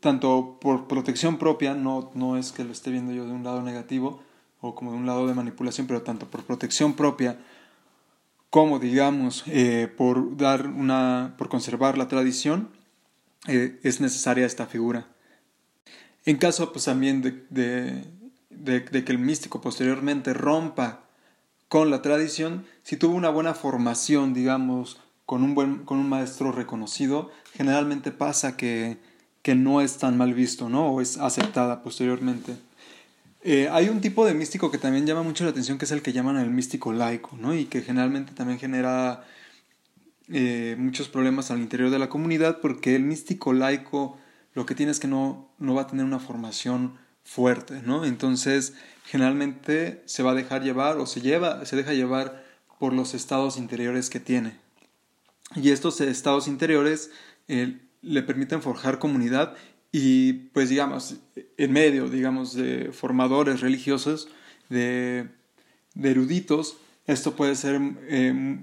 tanto 0.00 0.58
por 0.60 0.88
protección 0.88 1.38
propia, 1.38 1.74
no, 1.74 2.10
no 2.14 2.36
es 2.36 2.52
que 2.52 2.64
lo 2.64 2.72
esté 2.72 2.90
viendo 2.90 3.12
yo 3.12 3.26
de 3.26 3.32
un 3.32 3.44
lado 3.44 3.62
negativo 3.62 4.22
o 4.60 4.74
como 4.74 4.92
de 4.92 4.98
un 4.98 5.06
lado 5.06 5.26
de 5.26 5.34
manipulación, 5.34 5.86
pero 5.86 6.02
tanto 6.02 6.30
por 6.30 6.44
protección 6.44 6.94
propia 6.94 7.38
como, 8.50 8.78
digamos, 8.78 9.44
eh, 9.46 9.92
por 9.94 10.36
dar 10.36 10.66
una, 10.66 11.34
por 11.36 11.48
conservar 11.48 11.98
la 11.98 12.08
tradición, 12.08 12.70
eh, 13.46 13.78
es 13.82 14.00
necesaria 14.00 14.46
esta 14.46 14.66
figura. 14.66 15.06
En 16.24 16.38
caso, 16.38 16.72
pues 16.72 16.86
también 16.86 17.22
de, 17.22 17.44
de, 17.50 18.80
de 18.80 19.04
que 19.04 19.12
el 19.12 19.18
místico 19.18 19.60
posteriormente 19.60 20.32
rompa 20.32 21.04
con 21.68 21.90
la 21.90 22.00
tradición, 22.00 22.66
si 22.82 22.96
tuvo 22.96 23.14
una 23.14 23.28
buena 23.28 23.54
formación, 23.54 24.32
digamos, 24.32 24.98
con 25.26 25.42
un, 25.42 25.54
buen, 25.54 25.84
con 25.84 25.98
un 25.98 26.08
maestro 26.08 26.52
reconocido, 26.52 27.30
generalmente 27.52 28.10
pasa 28.10 28.56
que, 28.56 28.96
que 29.42 29.54
no 29.54 29.80
es 29.80 29.98
tan 29.98 30.16
mal 30.16 30.34
visto, 30.34 30.68
¿no? 30.68 30.88
O 30.88 31.00
es 31.00 31.18
aceptada 31.18 31.82
posteriormente. 31.82 32.56
Eh, 33.42 33.68
hay 33.70 33.88
un 33.88 34.00
tipo 34.00 34.26
de 34.26 34.34
místico 34.34 34.70
que 34.70 34.78
también 34.78 35.06
llama 35.06 35.22
mucho 35.22 35.44
la 35.44 35.50
atención, 35.50 35.78
que 35.78 35.84
es 35.84 35.92
el 35.92 36.02
que 36.02 36.12
llaman 36.12 36.36
el 36.36 36.50
místico 36.50 36.92
laico, 36.92 37.36
¿no? 37.36 37.54
Y 37.54 37.66
que 37.66 37.82
generalmente 37.82 38.32
también 38.32 38.58
genera 38.58 39.24
eh, 40.28 40.76
muchos 40.78 41.08
problemas 41.08 41.50
al 41.50 41.60
interior 41.60 41.90
de 41.90 41.98
la 41.98 42.08
comunidad, 42.08 42.60
porque 42.60 42.96
el 42.96 43.04
místico 43.04 43.52
laico 43.52 44.18
lo 44.54 44.66
que 44.66 44.74
tiene 44.74 44.92
es 44.92 45.00
que 45.00 45.08
no, 45.08 45.48
no 45.58 45.74
va 45.74 45.82
a 45.82 45.86
tener 45.86 46.04
una 46.04 46.18
formación 46.18 46.98
fuerte, 47.22 47.80
¿no? 47.84 48.04
Entonces, 48.04 48.74
generalmente 49.04 50.02
se 50.06 50.22
va 50.22 50.32
a 50.32 50.34
dejar 50.34 50.62
llevar 50.62 50.98
o 50.98 51.06
se 51.06 51.20
lleva, 51.20 51.64
se 51.64 51.76
deja 51.76 51.92
llevar 51.92 52.44
por 52.78 52.92
los 52.92 53.14
estados 53.14 53.56
interiores 53.56 54.10
que 54.10 54.20
tiene. 54.20 54.56
Y 55.54 55.70
estos 55.70 56.00
estados 56.00 56.48
interiores 56.48 57.10
eh, 57.48 57.78
le 58.02 58.22
permiten 58.22 58.62
forjar 58.62 58.98
comunidad 58.98 59.54
y, 59.92 60.32
pues, 60.32 60.68
digamos, 60.68 61.16
en 61.56 61.72
medio, 61.72 62.08
digamos, 62.08 62.54
de 62.54 62.90
formadores 62.92 63.60
religiosos, 63.60 64.28
de, 64.68 65.28
eruditos, 66.02 66.76
esto 67.06 67.34
puede 67.34 67.54
ser 67.56 67.80
eh, 68.02 68.58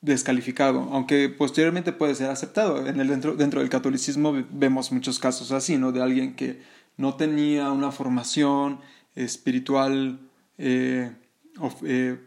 descalificado, 0.00 0.88
aunque 0.92 1.28
posteriormente 1.28 1.92
puede 1.92 2.14
ser 2.14 2.28
aceptado. 2.28 2.86
En 2.86 3.00
el, 3.00 3.08
dentro, 3.08 3.36
dentro 3.36 3.60
del 3.60 3.70
catolicismo 3.70 4.34
vemos 4.50 4.92
muchos 4.92 5.18
casos 5.18 5.52
así, 5.52 5.78
¿no? 5.78 5.92
De 5.92 6.02
alguien 6.02 6.34
que 6.34 6.60
no 6.96 7.14
tenía 7.14 7.70
una 7.70 7.90
formación 7.90 8.80
espiritual 9.14 10.18
eh, 10.58 11.12
eh, 11.84 12.18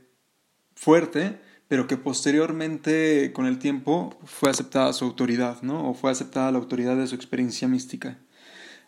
fuerte, 0.75 1.37
pero 1.67 1.87
que 1.87 1.97
posteriormente, 1.97 3.31
con 3.33 3.45
el 3.45 3.59
tiempo, 3.59 4.17
fue 4.25 4.49
aceptada 4.49 4.93
su 4.93 5.05
autoridad, 5.05 5.61
¿no? 5.61 5.89
O 5.89 5.93
fue 5.93 6.11
aceptada 6.11 6.51
la 6.51 6.59
autoridad 6.59 6.95
de 6.95 7.07
su 7.07 7.15
experiencia 7.15 7.67
mística. 7.67 8.17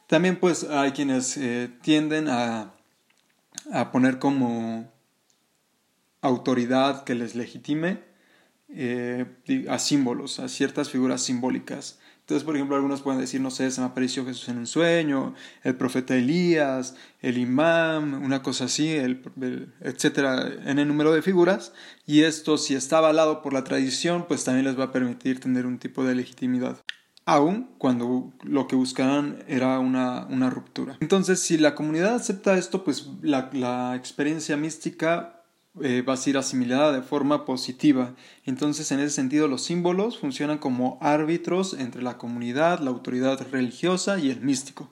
También, 0.08 0.40
pues, 0.40 0.64
hay 0.64 0.92
quienes 0.92 1.38
eh, 1.38 1.70
tienden 1.82 2.30
a, 2.30 2.74
a, 3.72 3.92
poner 3.92 4.20
como 4.20 4.92
autoridad 6.22 7.04
que 7.04 7.16
les 7.16 7.36
legitime 7.36 8.08
a 9.68 9.80
símbolos, 9.80 10.40
a 10.40 10.48
ciertas 10.48 10.90
figuras 10.90 11.22
simbólicas. 11.22 12.00
Entonces, 12.30 12.46
por 12.46 12.56
ejemplo, 12.56 12.76
algunos 12.76 13.02
pueden 13.02 13.20
decir, 13.20 13.42
no 13.42 13.50
sé, 13.50 13.72
se 13.72 13.82
me 13.82 13.88
apareció 13.88 14.24
Jesús 14.24 14.50
en 14.50 14.60
un 14.60 14.68
sueño, 14.68 15.34
el 15.64 15.76
profeta 15.76 16.16
Elías, 16.16 16.94
el 17.22 17.40
imam, 17.40 18.22
una 18.24 18.44
cosa 18.44 18.66
así, 18.66 18.88
el, 18.92 19.24
etcétera, 19.82 20.48
en 20.64 20.78
el 20.78 20.88
número 20.88 21.12
de 21.12 21.24
figuras. 21.24 21.74
Y 22.06 22.22
esto, 22.22 22.60
si 22.60 22.76
está 22.76 23.00
avalado 23.00 23.42
por 23.42 23.52
la 23.52 23.64
tradición, 23.64 24.26
pues 24.28 24.44
también 24.44 24.66
les 24.66 24.80
va 24.80 24.84
a 24.84 24.92
permitir 24.92 25.40
tener 25.40 25.66
un 25.66 25.80
tipo 25.80 26.04
de 26.04 26.14
legitimidad. 26.14 26.78
Aún 27.26 27.72
cuando 27.80 28.32
lo 28.44 28.68
que 28.68 28.76
buscaban 28.76 29.44
era 29.48 29.80
una, 29.80 30.28
ruptura. 30.52 30.98
Entonces, 31.00 31.40
si 31.40 31.58
la 31.58 31.74
comunidad 31.74 32.14
acepta 32.14 32.60
esto, 32.60 32.84
pues 32.84 33.10
la 33.24 33.96
experiencia 33.96 34.56
mística 34.56 35.39
eh, 35.82 36.02
va 36.02 36.14
a 36.14 36.18
ser 36.18 36.38
asimilada 36.38 36.92
de 36.92 37.02
forma 37.02 37.46
positiva. 37.46 38.16
Entonces, 38.46 38.92
en 38.92 39.00
ese 39.00 39.16
sentido, 39.16 39.48
los 39.48 39.64
símbolos 39.64 40.18
funcionan 40.18 40.58
como 40.58 40.98
árbitros 41.02 41.74
entre 41.74 42.02
la 42.02 42.18
comunidad, 42.18 42.80
la 42.80 42.90
autoridad 42.90 43.40
religiosa 43.52 44.18
y 44.20 44.30
el 44.30 44.42
místico. 44.42 44.92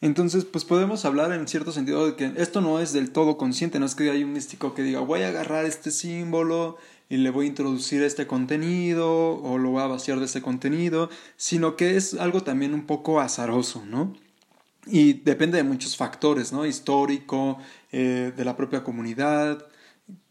Entonces, 0.00 0.44
pues 0.44 0.64
podemos 0.64 1.04
hablar 1.04 1.32
en 1.32 1.48
cierto 1.48 1.72
sentido 1.72 2.06
de 2.06 2.16
que 2.16 2.32
esto 2.36 2.60
no 2.60 2.80
es 2.80 2.92
del 2.92 3.12
todo 3.12 3.38
consciente, 3.38 3.78
no 3.78 3.86
es 3.86 3.94
que 3.94 4.10
hay 4.10 4.24
un 4.24 4.32
místico 4.32 4.74
que 4.74 4.82
diga 4.82 5.00
voy 5.00 5.22
a 5.22 5.28
agarrar 5.28 5.64
este 5.64 5.90
símbolo 5.90 6.76
y 7.08 7.16
le 7.18 7.30
voy 7.30 7.46
a 7.46 7.48
introducir 7.48 8.02
este 8.02 8.26
contenido 8.26 9.40
o 9.40 9.58
lo 9.58 9.70
voy 9.70 9.82
a 9.82 9.86
vaciar 9.86 10.18
de 10.18 10.26
este 10.26 10.42
contenido, 10.42 11.08
sino 11.36 11.76
que 11.76 11.96
es 11.96 12.14
algo 12.14 12.42
también 12.42 12.74
un 12.74 12.86
poco 12.86 13.20
azaroso, 13.20 13.84
¿no? 13.86 14.14
Y 14.86 15.14
depende 15.14 15.56
de 15.56 15.64
muchos 15.64 15.96
factores, 15.96 16.52
¿no? 16.52 16.66
Histórico, 16.66 17.58
eh, 17.90 18.32
de 18.36 18.44
la 18.44 18.56
propia 18.56 18.84
comunidad, 18.84 19.66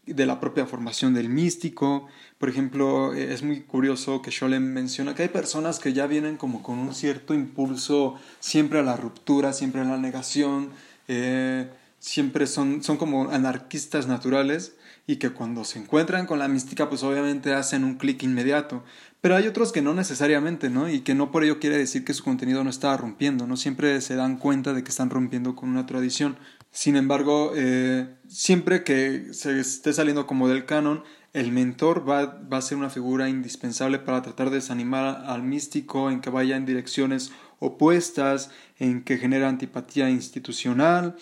de 0.06 0.26
la 0.26 0.40
propia 0.40 0.66
formación 0.66 1.14
del 1.14 1.28
místico. 1.28 2.06
Por 2.38 2.48
ejemplo, 2.48 3.12
eh, 3.14 3.32
es 3.32 3.42
muy 3.42 3.60
curioso 3.60 4.22
que 4.22 4.30
Scholem 4.30 4.62
menciona 4.62 5.14
que 5.14 5.22
hay 5.22 5.28
personas 5.28 5.78
que 5.78 5.92
ya 5.92 6.06
vienen 6.06 6.36
como 6.36 6.62
con 6.62 6.78
un 6.78 6.94
cierto 6.94 7.34
impulso 7.34 8.14
siempre 8.40 8.78
a 8.78 8.82
la 8.82 8.96
ruptura, 8.96 9.52
siempre 9.52 9.80
a 9.80 9.84
la 9.84 9.98
negación, 9.98 10.70
eh, 11.08 11.68
siempre 11.98 12.46
son, 12.46 12.82
son 12.82 12.96
como 12.96 13.30
anarquistas 13.30 14.06
naturales 14.06 14.76
y 15.06 15.16
que 15.16 15.30
cuando 15.30 15.64
se 15.64 15.78
encuentran 15.78 16.26
con 16.26 16.38
la 16.38 16.48
mística 16.48 16.88
pues 16.88 17.02
obviamente 17.02 17.54
hacen 17.54 17.84
un 17.84 17.96
clic 17.96 18.22
inmediato. 18.22 18.84
Pero 19.20 19.36
hay 19.36 19.46
otros 19.48 19.72
que 19.72 19.82
no 19.82 19.94
necesariamente, 19.94 20.70
¿no? 20.70 20.88
Y 20.88 21.00
que 21.00 21.14
no 21.14 21.32
por 21.32 21.42
ello 21.42 21.58
quiere 21.58 21.78
decir 21.78 22.04
que 22.04 22.14
su 22.14 22.22
contenido 22.22 22.62
no 22.62 22.70
está 22.70 22.96
rompiendo, 22.96 23.46
¿no? 23.46 23.56
Siempre 23.56 24.00
se 24.00 24.14
dan 24.14 24.36
cuenta 24.36 24.72
de 24.72 24.84
que 24.84 24.90
están 24.90 25.10
rompiendo 25.10 25.56
con 25.56 25.68
una 25.68 25.86
tradición. 25.86 26.36
Sin 26.76 26.96
embargo, 26.96 27.52
eh, 27.56 28.06
siempre 28.28 28.84
que 28.84 29.28
se 29.32 29.58
esté 29.58 29.94
saliendo 29.94 30.26
como 30.26 30.46
del 30.46 30.66
canon, 30.66 31.04
el 31.32 31.50
mentor 31.50 32.06
va, 32.06 32.26
va, 32.26 32.58
a 32.58 32.60
ser 32.60 32.76
una 32.76 32.90
figura 32.90 33.30
indispensable 33.30 33.98
para 33.98 34.20
tratar 34.20 34.50
de 34.50 34.56
desanimar 34.56 35.24
al 35.26 35.42
místico 35.42 36.10
en 36.10 36.20
que 36.20 36.28
vaya 36.28 36.54
en 36.54 36.66
direcciones 36.66 37.32
opuestas, 37.60 38.50
en 38.78 39.04
que 39.04 39.16
genera 39.16 39.48
antipatía 39.48 40.10
institucional 40.10 41.16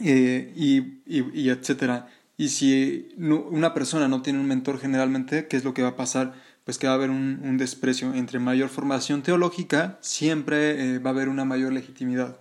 eh, 0.00 0.52
y, 0.54 1.00
y, 1.06 1.48
etcétera. 1.48 2.08
Y 2.36 2.50
si 2.50 3.08
una 3.16 3.72
persona 3.72 4.06
no 4.06 4.20
tiene 4.20 4.38
un 4.38 4.48
mentor 4.48 4.78
generalmente, 4.78 5.48
¿qué 5.48 5.56
es 5.56 5.64
lo 5.64 5.72
que 5.72 5.80
va 5.80 5.88
a 5.88 5.96
pasar? 5.96 6.34
Pues 6.64 6.76
que 6.76 6.88
va 6.88 6.92
a 6.92 6.96
haber 6.96 7.08
un, 7.08 7.56
desprecio. 7.56 8.12
Entre 8.12 8.38
mayor 8.38 8.68
formación 8.68 9.22
teológica, 9.22 9.96
siempre 10.02 10.96
eh, 10.96 10.98
va 10.98 11.08
a 11.08 11.14
haber 11.14 11.30
una 11.30 11.46
mayor 11.46 11.72
legitimidad, 11.72 12.38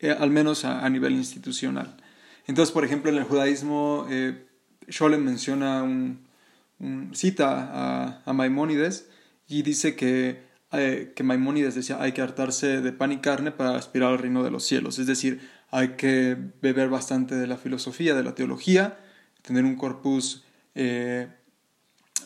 eh, 0.00 0.10
al 0.10 0.30
menos 0.30 0.64
a, 0.64 0.88
nivel 0.88 1.12
institucional. 1.12 1.96
Entonces, 2.46 2.72
por 2.72 2.84
ejemplo, 2.84 3.10
en 3.10 3.16
el 3.16 3.24
judaísmo, 3.24 4.06
eh, 4.10 4.46
menciona 5.18 5.82
un, 5.82 6.26
cita 7.12 7.70
a, 7.72 8.22
a, 8.24 8.32
Maimónides 8.32 9.08
y 9.46 9.62
dice 9.62 9.94
que, 9.96 10.42
eh, 10.72 11.12
que 11.14 11.22
Maimónides 11.22 11.74
decía 11.74 12.00
hay 12.00 12.12
que 12.12 12.22
hartarse 12.22 12.80
de 12.80 12.92
pan 12.92 13.12
y 13.12 13.18
carne 13.18 13.50
para 13.50 13.76
aspirar 13.76 14.12
al 14.12 14.18
reino 14.18 14.42
de 14.42 14.50
los 14.50 14.64
cielos. 14.64 14.98
Es 14.98 15.06
decir, 15.06 15.40
hay 15.70 15.90
que 15.90 16.36
beber 16.62 16.88
bastante 16.88 17.34
de 17.34 17.46
la 17.46 17.56
filosofía, 17.56 18.14
de 18.14 18.24
la 18.24 18.34
teología, 18.34 18.98
tener 19.42 19.64
un 19.64 19.76
corpus 19.76 20.44
eh, 20.74 21.28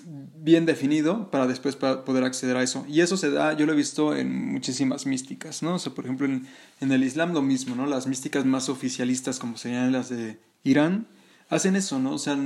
bien 0.06 0.66
definido 0.66 1.30
para 1.30 1.46
después 1.46 1.76
poder 1.76 2.24
acceder 2.24 2.56
a 2.56 2.62
eso. 2.62 2.84
Y 2.88 3.00
eso 3.00 3.16
se 3.16 3.30
da, 3.30 3.54
yo 3.54 3.66
lo 3.66 3.72
he 3.72 3.76
visto 3.76 4.14
en 4.14 4.52
muchísimas 4.52 5.06
místicas, 5.06 5.62
¿no? 5.62 5.74
O 5.74 5.78
sea, 5.78 5.94
por 5.94 6.04
ejemplo, 6.04 6.26
en, 6.26 6.92
el 6.92 7.02
Islam 7.02 7.32
lo 7.32 7.42
mismo, 7.42 7.74
¿no? 7.74 7.86
Las 7.86 8.06
místicas 8.06 8.44
más 8.44 8.68
oficialistas, 8.68 9.38
como 9.38 9.56
serían 9.56 9.92
las 9.92 10.10
de 10.10 10.38
Irán, 10.62 11.06
hacen 11.48 11.76
eso, 11.76 11.98
¿no? 11.98 12.12
O 12.12 12.18
sea, 12.18 12.36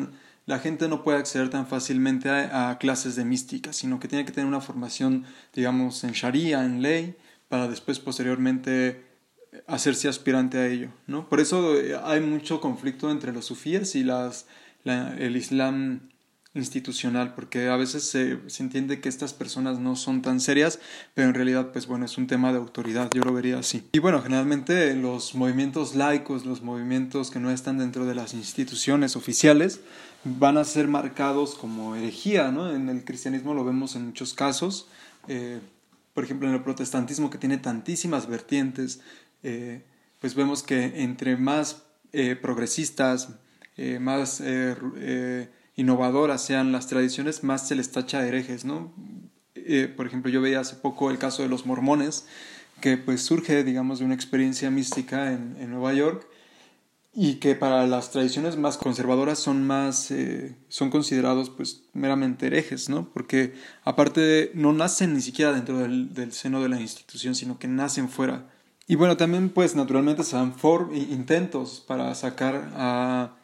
la 0.47 0.59
gente 0.61 0.89
no 0.89 1.03
puede 1.03 1.19
acceder 1.19 1.51
tan 1.51 1.67
fácilmente 1.67 2.31
a, 2.31 2.79
clases 2.79 3.17
de 3.17 3.25
mística, 3.25 3.73
sino 3.73 4.01
que 4.01 4.09
tiene 4.09 4.25
que 4.25 4.33
tener 4.33 4.49
una 4.49 4.61
formación, 4.61 5.25
digamos, 5.55 6.05
en 6.05 6.13
Sharia, 6.13 6.65
en 6.65 6.83
ley, 6.83 7.17
para 7.49 7.69
después 7.69 7.99
posteriormente 7.99 9.05
hacerse 9.67 10.09
aspirante 10.09 10.59
a 10.59 10.67
ello, 10.67 10.91
¿no? 11.07 11.29
Por 11.29 11.41
eso 11.41 11.77
eh, 11.79 11.99
hay 12.05 12.21
mucho 12.21 12.61
conflicto 12.61 13.11
entre 13.11 13.33
los 13.33 13.47
sufíes 13.47 13.95
y 13.97 14.05
las, 14.05 14.47
el 14.85 15.37
Islam 15.37 16.08
institucional, 16.55 17.35
porque 17.35 17.69
a 17.69 17.77
veces 17.77 18.05
se, 18.05 18.39
se, 18.49 18.63
entiende 18.63 19.01
que 19.01 19.09
estas 19.09 19.33
personas 19.33 19.79
no 19.79 19.97
son 19.97 20.23
tan 20.23 20.41
serias, 20.41 20.81
pero 21.15 21.29
en 21.29 21.35
realidad, 21.35 21.73
pues 21.73 21.87
bueno, 21.87 22.05
es 22.05 22.19
un 22.19 22.27
tema 22.27 22.53
de 22.53 22.59
autoridad, 22.59 23.11
yo 23.15 23.23
lo 23.23 23.33
vería 23.33 23.59
así. 23.59 23.89
Y 23.93 23.99
bueno, 23.99 24.23
generalmente 24.23 24.95
los 24.95 25.35
movimientos 25.35 25.95
laicos, 25.95 26.47
los 26.47 26.63
movimientos 26.63 27.31
que 27.31 27.39
no 27.39 27.51
están 27.51 27.79
dentro 27.79 28.07
de 28.07 28.15
las 28.15 28.35
instituciones 28.35 29.15
oficiales, 29.15 29.81
van 30.25 30.57
a 30.57 30.65
ser 30.65 30.89
marcados 30.89 31.55
como 31.55 31.95
herejía, 31.95 32.51
¿no? 32.51 32.75
En 32.75 32.89
el 32.89 33.05
cristianismo 33.05 33.55
lo 33.55 33.65
vemos 33.65 33.95
en 33.95 34.07
muchos 34.07 34.35
casos, 34.35 34.89
eh, 35.29 35.61
por 36.19 36.25
ejemplo, 36.25 36.49
en 36.49 36.55
el 36.55 36.63
protestantismo 36.65 37.31
que 37.31 37.39
tiene 37.39 37.59
tantísimas 37.59 38.27
vertientes, 38.27 39.01
eh, 39.45 39.85
pues 40.21 40.35
vemos 40.35 40.65
que 40.65 41.03
entre 41.05 41.37
más 41.37 41.85
eh, 42.13 42.35
progresistas, 42.35 43.29
eh, 43.77 44.01
más 44.01 44.43
innovadoras 45.79 46.45
sean 46.45 46.73
las 46.73 46.89
tradiciones, 46.89 47.43
más 47.43 47.67
se 47.67 47.75
les 47.75 47.91
tacha 47.91 48.21
de 48.21 48.29
herejes, 48.29 48.67
¿no? 48.67 48.93
por 49.97 50.07
ejemplo, 50.07 50.31
yo 50.31 50.41
veía 50.41 50.61
hace 50.61 50.77
poco 50.77 51.11
el 51.11 51.19
caso 51.19 51.43
de 51.43 51.49
los 51.49 51.67
mormones, 51.67 52.27
que 52.81 52.97
pues 52.97 53.23
surge, 53.23 53.65
digamos, 53.65 53.99
de 53.99 54.07
una 54.07 54.15
experiencia 54.15 54.71
mística 54.71 55.33
en, 55.33 55.71
Nueva 55.71 55.93
York 55.93 56.27
y 57.13 57.35
que 57.35 57.55
para 57.55 57.87
las 57.87 58.11
tradiciones 58.11 58.57
más 58.57 58.79
conservadoras 58.79 59.39
son 59.39 59.67
más 59.67 60.13
son 60.69 60.91
considerados 60.91 61.51
pues 61.51 61.83
meramente 61.93 62.47
herejes 62.47 62.89
no 62.89 63.09
porque 63.13 63.55
aparte 63.83 64.53
no 64.55 64.73
nacen 64.73 65.15
ni 65.15 65.21
siquiera 65.23 65.53
dentro 65.53 65.79
del, 65.79 66.13
del, 66.15 66.33
seno 66.33 66.63
de 66.63 66.69
la 66.69 66.81
institución 66.81 67.35
sino 67.35 67.59
que 67.59 67.67
nacen 67.67 68.09
fuera 68.09 68.47
y 68.91 68.95
bueno, 68.95 69.19
también 69.19 69.51
pues 69.51 69.77
naturalmente 69.77 70.25
se 70.25 70.35
dan 70.35 70.55
intentos 70.95 71.85
para 71.87 72.15
sacar 72.15 72.71
a, 72.75 73.37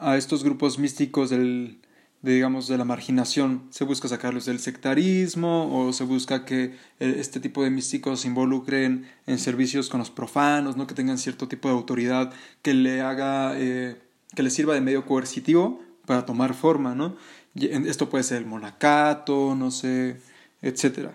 a 0.00 0.16
estos 0.16 0.42
grupos 0.42 0.78
místicos 0.78 1.30
del, 1.30 1.80
de, 2.22 2.34
digamos, 2.34 2.68
de 2.68 2.78
la 2.78 2.84
marginación. 2.84 3.64
Se 3.70 3.84
busca 3.84 4.08
sacarlos 4.08 4.46
del 4.46 4.58
sectarismo 4.58 5.70
o 5.78 5.92
se 5.92 6.04
busca 6.04 6.44
que 6.44 6.74
eh, 6.98 7.16
este 7.18 7.40
tipo 7.40 7.62
de 7.62 7.70
místicos 7.70 8.20
se 8.20 8.28
involucren 8.28 9.06
en 9.26 9.38
servicios 9.38 9.88
con 9.88 10.00
los 10.00 10.10
profanos, 10.10 10.76
¿no? 10.76 10.86
que 10.86 10.94
tengan 10.94 11.18
cierto 11.18 11.48
tipo 11.48 11.68
de 11.68 11.74
autoridad 11.74 12.32
que 12.62 12.74
le 12.74 13.00
haga, 13.00 13.52
eh, 13.56 13.96
que 14.34 14.42
le 14.42 14.50
sirva 14.50 14.74
de 14.74 14.80
medio 14.80 15.06
coercitivo 15.06 15.82
para 16.06 16.26
tomar 16.26 16.54
forma, 16.54 16.94
¿no? 16.94 17.16
Esto 17.54 18.08
puede 18.08 18.24
ser 18.24 18.38
el 18.38 18.46
monacato, 18.46 19.54
no 19.54 19.70
sé, 19.70 20.16
etc. 20.62 21.10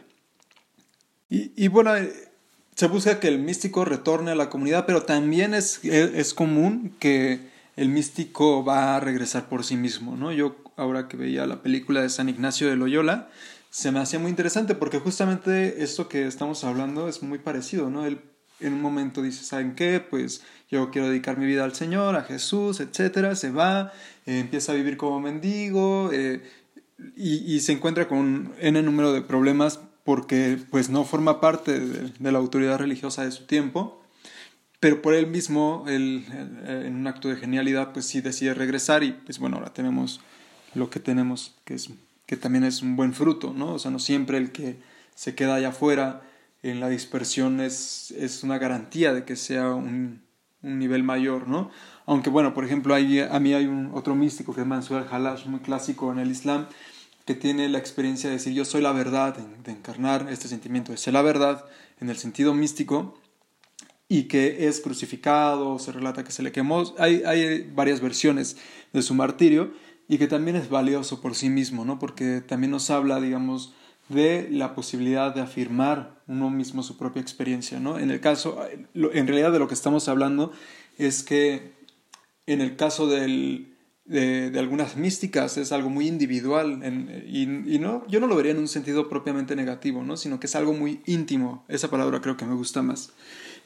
Y, 1.30 1.52
y 1.56 1.68
bueno, 1.70 1.96
eh, 1.96 2.14
se 2.76 2.88
busca 2.88 3.20
que 3.20 3.30
el 3.30 3.40
místico 3.40 3.86
retorne 3.86 4.32
a 4.32 4.36
la 4.36 4.50
comunidad, 4.50 4.86
pero 4.86 5.04
también 5.04 5.54
es, 5.54 5.84
es, 5.84 6.34
común 6.34 6.94
que 7.00 7.40
el 7.76 7.90
místico 7.90 8.64
va 8.64 8.96
a 8.96 9.00
regresar 9.00 9.50
por 9.50 9.64
sí 9.64 9.76
mismo, 9.76 10.16
¿no? 10.16 10.32
Yo 10.32 10.56
ahora 10.78 11.08
que 11.08 11.18
veía 11.18 11.46
la 11.46 11.62
película 11.62 12.02
de 12.02 12.10
San 12.10 12.30
Ignacio 12.30 12.70
de 12.70 12.76
Loyola, 12.76 13.30
se 13.70 13.92
me 13.92 14.00
hacía 14.00 14.20
muy 14.20 14.30
interesante 14.30 14.76
porque 14.76 15.00
justamente 15.00 15.84
esto 15.84 16.08
que 16.08 16.28
estamos 16.28 16.64
hablando 16.64 17.10
es 17.10 17.22
muy 17.22 17.40
parecido, 17.40 17.90
¿no? 17.90 18.06
Él 18.06 18.22
en 18.60 18.74
un 18.74 18.82
momento 18.82 19.22
dice, 19.22 19.44
¿saben 19.44 19.76
qué? 19.76 20.00
Pues 20.00 20.44
yo 20.70 20.92
quiero 20.92 21.10
dedicar 21.10 21.38
mi 21.38 21.46
vida 21.46 21.64
al 21.64 21.76
Señor, 21.76 22.16
a 22.16 22.24
Jesús, 22.24 22.80
etcétera, 22.80 23.36
se 23.36 23.52
va, 23.52 23.92
eh, 24.26 24.40
empieza 24.40 24.72
a 24.72 24.76
vivir 24.76 24.98
como 24.98 25.20
mendigo 25.20 26.10
eh, 26.14 26.42
y, 27.16 27.60
se 27.60 27.74
encuentra 27.74 28.08
con 28.08 28.54
n 28.60 28.82
número 28.82 29.12
de 29.12 29.22
problemas 29.22 29.80
porque 30.06 30.58
pues 30.70 30.90
no 30.90 31.04
forma 31.04 31.42
parte 31.42 31.80
de, 31.80 32.32
la 32.32 32.38
autoridad 32.38 32.78
religiosa 32.78 33.26
de 33.26 33.32
su 33.32 33.46
tiempo, 33.46 34.02
pero 34.80 35.02
por 35.02 35.14
él 35.14 35.28
mismo, 35.28 35.86
él, 35.88 36.26
en 36.68 36.96
un 36.96 37.08
acto 37.08 37.30
de 37.30 37.38
genialidad, 37.38 37.94
pues 37.94 38.06
sí 38.06 38.22
decide 38.22 38.54
regresar 38.54 39.04
y 39.04 39.12
pues 39.12 39.40
bueno, 39.40 39.58
ahora 39.58 39.74
tenemos 39.74 40.22
lo 40.74 40.90
que 40.90 41.00
tenemos, 41.00 41.56
que, 41.64 41.76
es, 41.76 41.90
que 42.26 42.38
también 42.38 42.64
es 42.64 42.82
un 42.82 42.96
buen 42.96 43.14
fruto, 43.14 43.54
¿no? 43.56 43.74
O 43.74 43.80
sea, 43.80 43.92
no 43.92 44.00
siempre 44.00 44.38
el 44.38 44.52
que 44.52 44.78
se 45.16 45.36
queda 45.36 45.56
allá 45.56 45.70
afuera 45.70 46.22
en 46.64 46.80
la 46.80 46.90
dispersión 46.90 47.62
es, 47.62 48.12
es 48.12 48.44
una 48.44 48.58
garantía 48.58 49.14
de 49.14 49.24
que 49.24 49.36
sea 49.36 49.70
un, 49.74 50.22
un 50.62 50.80
nivel 50.80 51.04
mayor, 51.04 51.48
¿no? 51.48 51.70
Aunque 52.06 52.30
bueno, 52.30 52.54
por 52.54 52.66
ejemplo, 52.66 52.94
hay, 52.94 53.20
a 53.20 53.40
mí 53.40 53.54
hay 53.54 53.66
un 53.66 53.92
otro 53.94 54.16
místico 54.16 54.54
que 54.54 54.62
es 54.62 54.68
Mansur 54.68 54.98
al-Halash, 54.98 55.46
muy 55.46 55.60
clásico 55.60 56.12
en 56.12 56.20
el 56.20 56.32
Islam, 56.32 56.68
que 57.26 57.36
tiene 57.36 57.70
la 57.70 57.80
experiencia 57.80 58.30
de 58.30 58.36
decir 58.36 58.54
yo 58.54 58.66
soy 58.66 58.82
la 58.82 58.92
verdad, 58.92 59.36
de, 59.36 59.72
encarnar 59.72 60.28
este 60.30 60.48
sentimiento 60.48 60.92
de 60.92 60.98
ser 60.98 61.14
la 61.14 61.22
verdad 61.22 61.66
en 62.00 62.10
el 62.10 62.18
sentido 62.18 62.54
místico 62.54 63.18
y 64.08 64.24
que 64.24 64.68
es 64.68 64.82
crucificado, 64.82 65.80
se 65.80 65.92
relata 65.92 66.24
que 66.24 66.32
se 66.32 66.44
le 66.44 66.52
quemó, 66.52 66.84
hay, 67.00 67.24
hay 67.26 67.70
varias 67.74 68.02
versiones 68.02 68.58
de 68.94 69.02
su 69.02 69.16
martirio 69.16 69.74
y 70.08 70.18
que 70.18 70.28
también 70.28 70.56
es 70.56 70.70
valioso 70.70 71.22
por 71.22 71.36
sí 71.36 71.50
mismo, 71.50 71.86
¿no? 71.86 71.98
porque 71.98 72.42
también 72.42 72.72
nos 72.72 72.90
habla, 72.92 73.20
digamos, 73.20 73.74
de 74.10 74.48
la 74.52 74.76
posibilidad 74.76 75.34
de 75.34 75.42
afirmar 75.42 76.22
uno 76.28 76.52
mismo 76.52 76.84
su 76.84 76.98
propia 76.98 77.22
experiencia. 77.22 77.80
¿no? 77.80 77.98
En 77.98 78.12
el 78.12 78.20
caso, 78.20 78.64
en 78.94 79.28
realidad 79.28 79.52
de 79.52 79.60
lo 79.60 79.68
que 79.68 79.74
estamos 79.74 80.08
hablando 80.08 80.52
es 80.98 81.24
que 81.24 81.74
en 82.46 82.62
el 82.62 82.76
caso 82.76 83.08
del, 83.08 83.76
de, 84.06 84.52
algunas 84.58 84.96
místicas, 84.96 85.58
es 85.58 85.72
algo 85.72 85.90
muy 85.90 86.08
individual 86.08 86.82
y, 87.28 87.44
y, 87.44 87.80
no, 87.80 88.06
yo 88.08 88.20
no 88.20 88.28
lo 88.28 88.36
vería 88.36 88.52
en 88.52 88.60
un 88.60 88.68
sentido 88.68 89.10
propiamente 89.10 89.56
negativo, 89.56 90.04
¿no? 90.04 90.16
sino 90.16 90.40
que 90.40 90.46
es 90.46 90.56
algo 90.56 90.74
muy 90.74 91.02
íntimo, 91.08 91.66
esa 91.68 91.90
palabra 91.90 92.22
creo 92.22 92.38
que 92.38 92.46
me 92.46 92.54
gusta 92.54 92.84
más. 92.84 93.12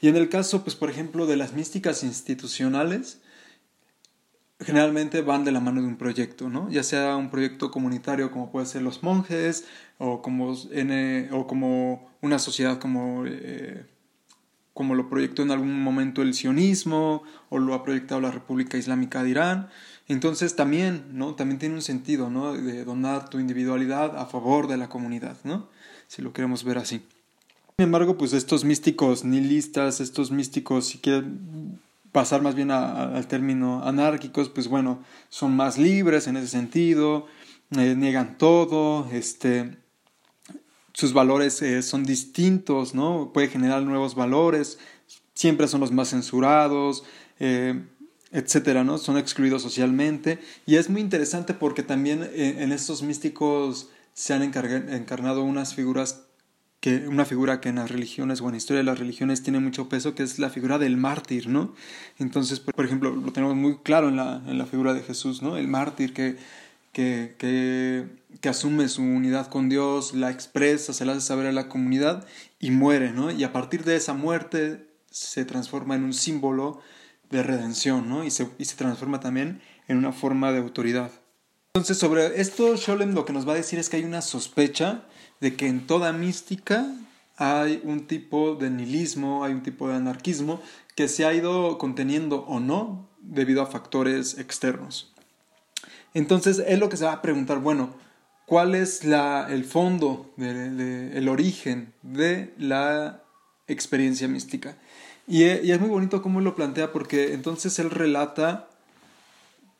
Y 0.00 0.08
en 0.08 0.16
el 0.16 0.28
caso, 0.28 0.62
pues, 0.62 0.76
por 0.76 0.90
ejemplo, 0.90 1.26
de 1.26 1.36
las 1.36 1.52
místicas 1.52 2.02
institucionales, 2.02 3.20
generalmente 4.60 5.22
van 5.22 5.44
de 5.44 5.52
la 5.52 5.60
mano 5.60 5.80
de 5.80 5.88
un 5.88 5.96
proyecto, 5.96 6.48
¿no? 6.48 6.70
Ya 6.70 6.82
sea 6.82 7.16
un 7.16 7.30
proyecto 7.30 7.70
comunitario 7.70 8.30
como 8.30 8.50
puede 8.50 8.66
ser 8.66 8.82
los 8.82 9.02
monjes 9.02 9.64
o 9.98 10.22
como, 10.22 10.52
o 10.52 11.46
como 11.46 12.10
una 12.20 12.38
sociedad 12.38 12.78
como, 12.78 13.24
eh, 13.26 13.86
como 14.74 14.94
lo 14.94 15.08
proyectó 15.08 15.42
en 15.42 15.50
algún 15.50 15.82
momento 15.82 16.22
el 16.22 16.34
sionismo 16.34 17.22
o 17.48 17.58
lo 17.58 17.74
ha 17.74 17.82
proyectado 17.82 18.20
la 18.20 18.30
República 18.30 18.76
Islámica 18.76 19.22
de 19.22 19.30
Irán. 19.30 19.68
Entonces 20.08 20.56
también, 20.56 21.06
¿no? 21.12 21.34
También 21.34 21.58
tiene 21.58 21.74
un 21.76 21.82
sentido, 21.82 22.30
¿no? 22.30 22.52
De 22.52 22.84
donar 22.84 23.30
tu 23.30 23.38
individualidad 23.38 24.18
a 24.18 24.26
favor 24.26 24.66
de 24.66 24.76
la 24.76 24.88
comunidad, 24.88 25.38
¿no? 25.44 25.68
Si 26.06 26.20
lo 26.20 26.32
queremos 26.32 26.64
ver 26.64 26.78
así. 26.78 27.02
Sin 27.80 27.84
embargo, 27.84 28.18
pues 28.18 28.34
estos 28.34 28.62
místicos 28.62 29.24
nihilistas, 29.24 30.00
estos 30.00 30.30
místicos, 30.30 30.88
si 30.88 30.98
quieren 30.98 31.80
pasar 32.12 32.42
más 32.42 32.54
bien 32.54 32.70
al 32.70 33.26
término 33.26 33.82
anárquicos, 33.82 34.50
pues 34.50 34.68
bueno, 34.68 35.02
son 35.30 35.56
más 35.56 35.78
libres 35.78 36.26
en 36.26 36.36
ese 36.36 36.48
sentido, 36.48 37.24
eh, 37.70 37.94
niegan 37.96 38.36
todo, 38.36 39.08
este, 39.10 39.78
sus 40.92 41.14
valores 41.14 41.62
eh, 41.62 41.80
son 41.80 42.04
distintos, 42.04 42.94
¿no? 42.94 43.30
Puede 43.32 43.48
generar 43.48 43.82
nuevos 43.82 44.14
valores, 44.14 44.78
siempre 45.32 45.66
son 45.66 45.80
los 45.80 45.90
más 45.90 46.10
censurados, 46.10 47.04
eh, 47.38 47.82
etcétera, 48.30 48.84
¿no? 48.84 48.98
Son 48.98 49.16
excluidos 49.16 49.62
socialmente. 49.62 50.38
Y 50.66 50.76
es 50.76 50.90
muy 50.90 51.00
interesante 51.00 51.54
porque 51.54 51.82
también 51.82 52.28
en 52.34 52.72
estos 52.72 53.02
místicos 53.02 53.88
se 54.12 54.34
han 54.34 54.42
encarnado 54.42 55.42
unas 55.42 55.74
figuras 55.74 56.26
que 56.80 57.06
una 57.06 57.26
figura 57.26 57.60
que 57.60 57.68
en 57.68 57.76
las 57.76 57.90
religiones 57.90 58.40
o 58.40 58.46
en 58.46 58.52
la 58.52 58.56
historia 58.56 58.78
de 58.78 58.84
las 58.84 58.98
religiones 58.98 59.42
tiene 59.42 59.60
mucho 59.60 59.88
peso, 59.88 60.14
que 60.14 60.22
es 60.22 60.38
la 60.38 60.48
figura 60.48 60.78
del 60.78 60.96
mártir, 60.96 61.46
¿no? 61.46 61.74
Entonces, 62.18 62.58
por 62.58 62.84
ejemplo, 62.84 63.14
lo 63.14 63.32
tenemos 63.32 63.54
muy 63.54 63.76
claro 63.78 64.08
en 64.08 64.16
la, 64.16 64.42
en 64.46 64.56
la 64.56 64.64
figura 64.64 64.94
de 64.94 65.02
Jesús, 65.02 65.42
¿no? 65.42 65.58
El 65.58 65.68
mártir 65.68 66.14
que, 66.14 66.38
que, 66.92 67.34
que, 68.40 68.48
asume 68.48 68.88
su 68.88 69.02
unidad 69.02 69.48
con 69.48 69.68
Dios, 69.68 70.14
la 70.14 70.30
expresa, 70.30 70.94
se 70.94 71.04
la 71.04 71.12
hace 71.12 71.20
saber 71.20 71.46
a 71.46 71.52
la 71.52 71.68
comunidad 71.68 72.26
y 72.58 72.70
muere, 72.70 73.12
¿no? 73.12 73.30
Y 73.30 73.44
a 73.44 73.52
partir 73.52 73.84
de 73.84 73.96
esa 73.96 74.14
muerte 74.14 74.86
se 75.10 75.44
transforma 75.44 75.96
en 75.96 76.04
un 76.04 76.14
símbolo 76.14 76.80
de 77.28 77.42
redención, 77.42 78.08
¿no? 78.08 78.24
Y 78.24 78.30
se, 78.30 78.48
y 78.58 78.64
se 78.64 78.76
transforma 78.76 79.20
también 79.20 79.60
en 79.86 79.98
una 79.98 80.12
forma 80.12 80.50
de 80.50 80.58
autoridad. 80.58 81.10
Entonces, 81.74 81.98
sobre 81.98 82.40
esto, 82.40 82.74
Sholem 82.76 83.12
lo 83.12 83.26
que 83.26 83.34
nos 83.34 83.46
va 83.46 83.52
a 83.52 83.56
decir 83.56 83.78
es 83.78 83.90
que 83.90 83.98
hay 83.98 84.04
una 84.04 84.22
sospecha 84.22 85.04
de 85.40 85.56
que 85.56 85.66
en 85.66 85.86
toda 85.86 86.12
mística 86.12 86.86
hay 87.36 87.80
un 87.84 88.06
tipo 88.06 88.54
de 88.54 88.70
nihilismo, 88.70 89.44
hay 89.44 89.52
un 89.52 89.62
tipo 89.62 89.88
de 89.88 89.96
anarquismo 89.96 90.60
que 90.94 91.08
se 91.08 91.24
ha 91.24 91.32
ido 91.32 91.78
conteniendo 91.78 92.44
o 92.46 92.60
no 92.60 93.08
debido 93.20 93.62
a 93.62 93.66
factores 93.66 94.38
externos. 94.38 95.12
Entonces, 96.12 96.62
es 96.66 96.78
lo 96.78 96.88
que 96.88 96.96
se 96.96 97.04
va 97.04 97.12
a 97.12 97.22
preguntar, 97.22 97.60
bueno, 97.60 97.94
¿cuál 98.46 98.74
es 98.74 99.04
la, 99.04 99.46
el 99.48 99.64
fondo, 99.64 100.30
el 100.36 101.28
origen 101.28 101.94
de 102.02 102.52
la 102.58 103.22
experiencia 103.68 104.28
mística? 104.28 104.76
Y, 105.26 105.44
y, 105.44 105.70
es 105.70 105.80
muy 105.80 105.88
bonito 105.88 106.22
cómo 106.22 106.40
lo 106.40 106.56
plantea 106.56 106.92
porque 106.92 107.32
entonces 107.32 107.78
él 107.78 107.90
relata 107.90 108.68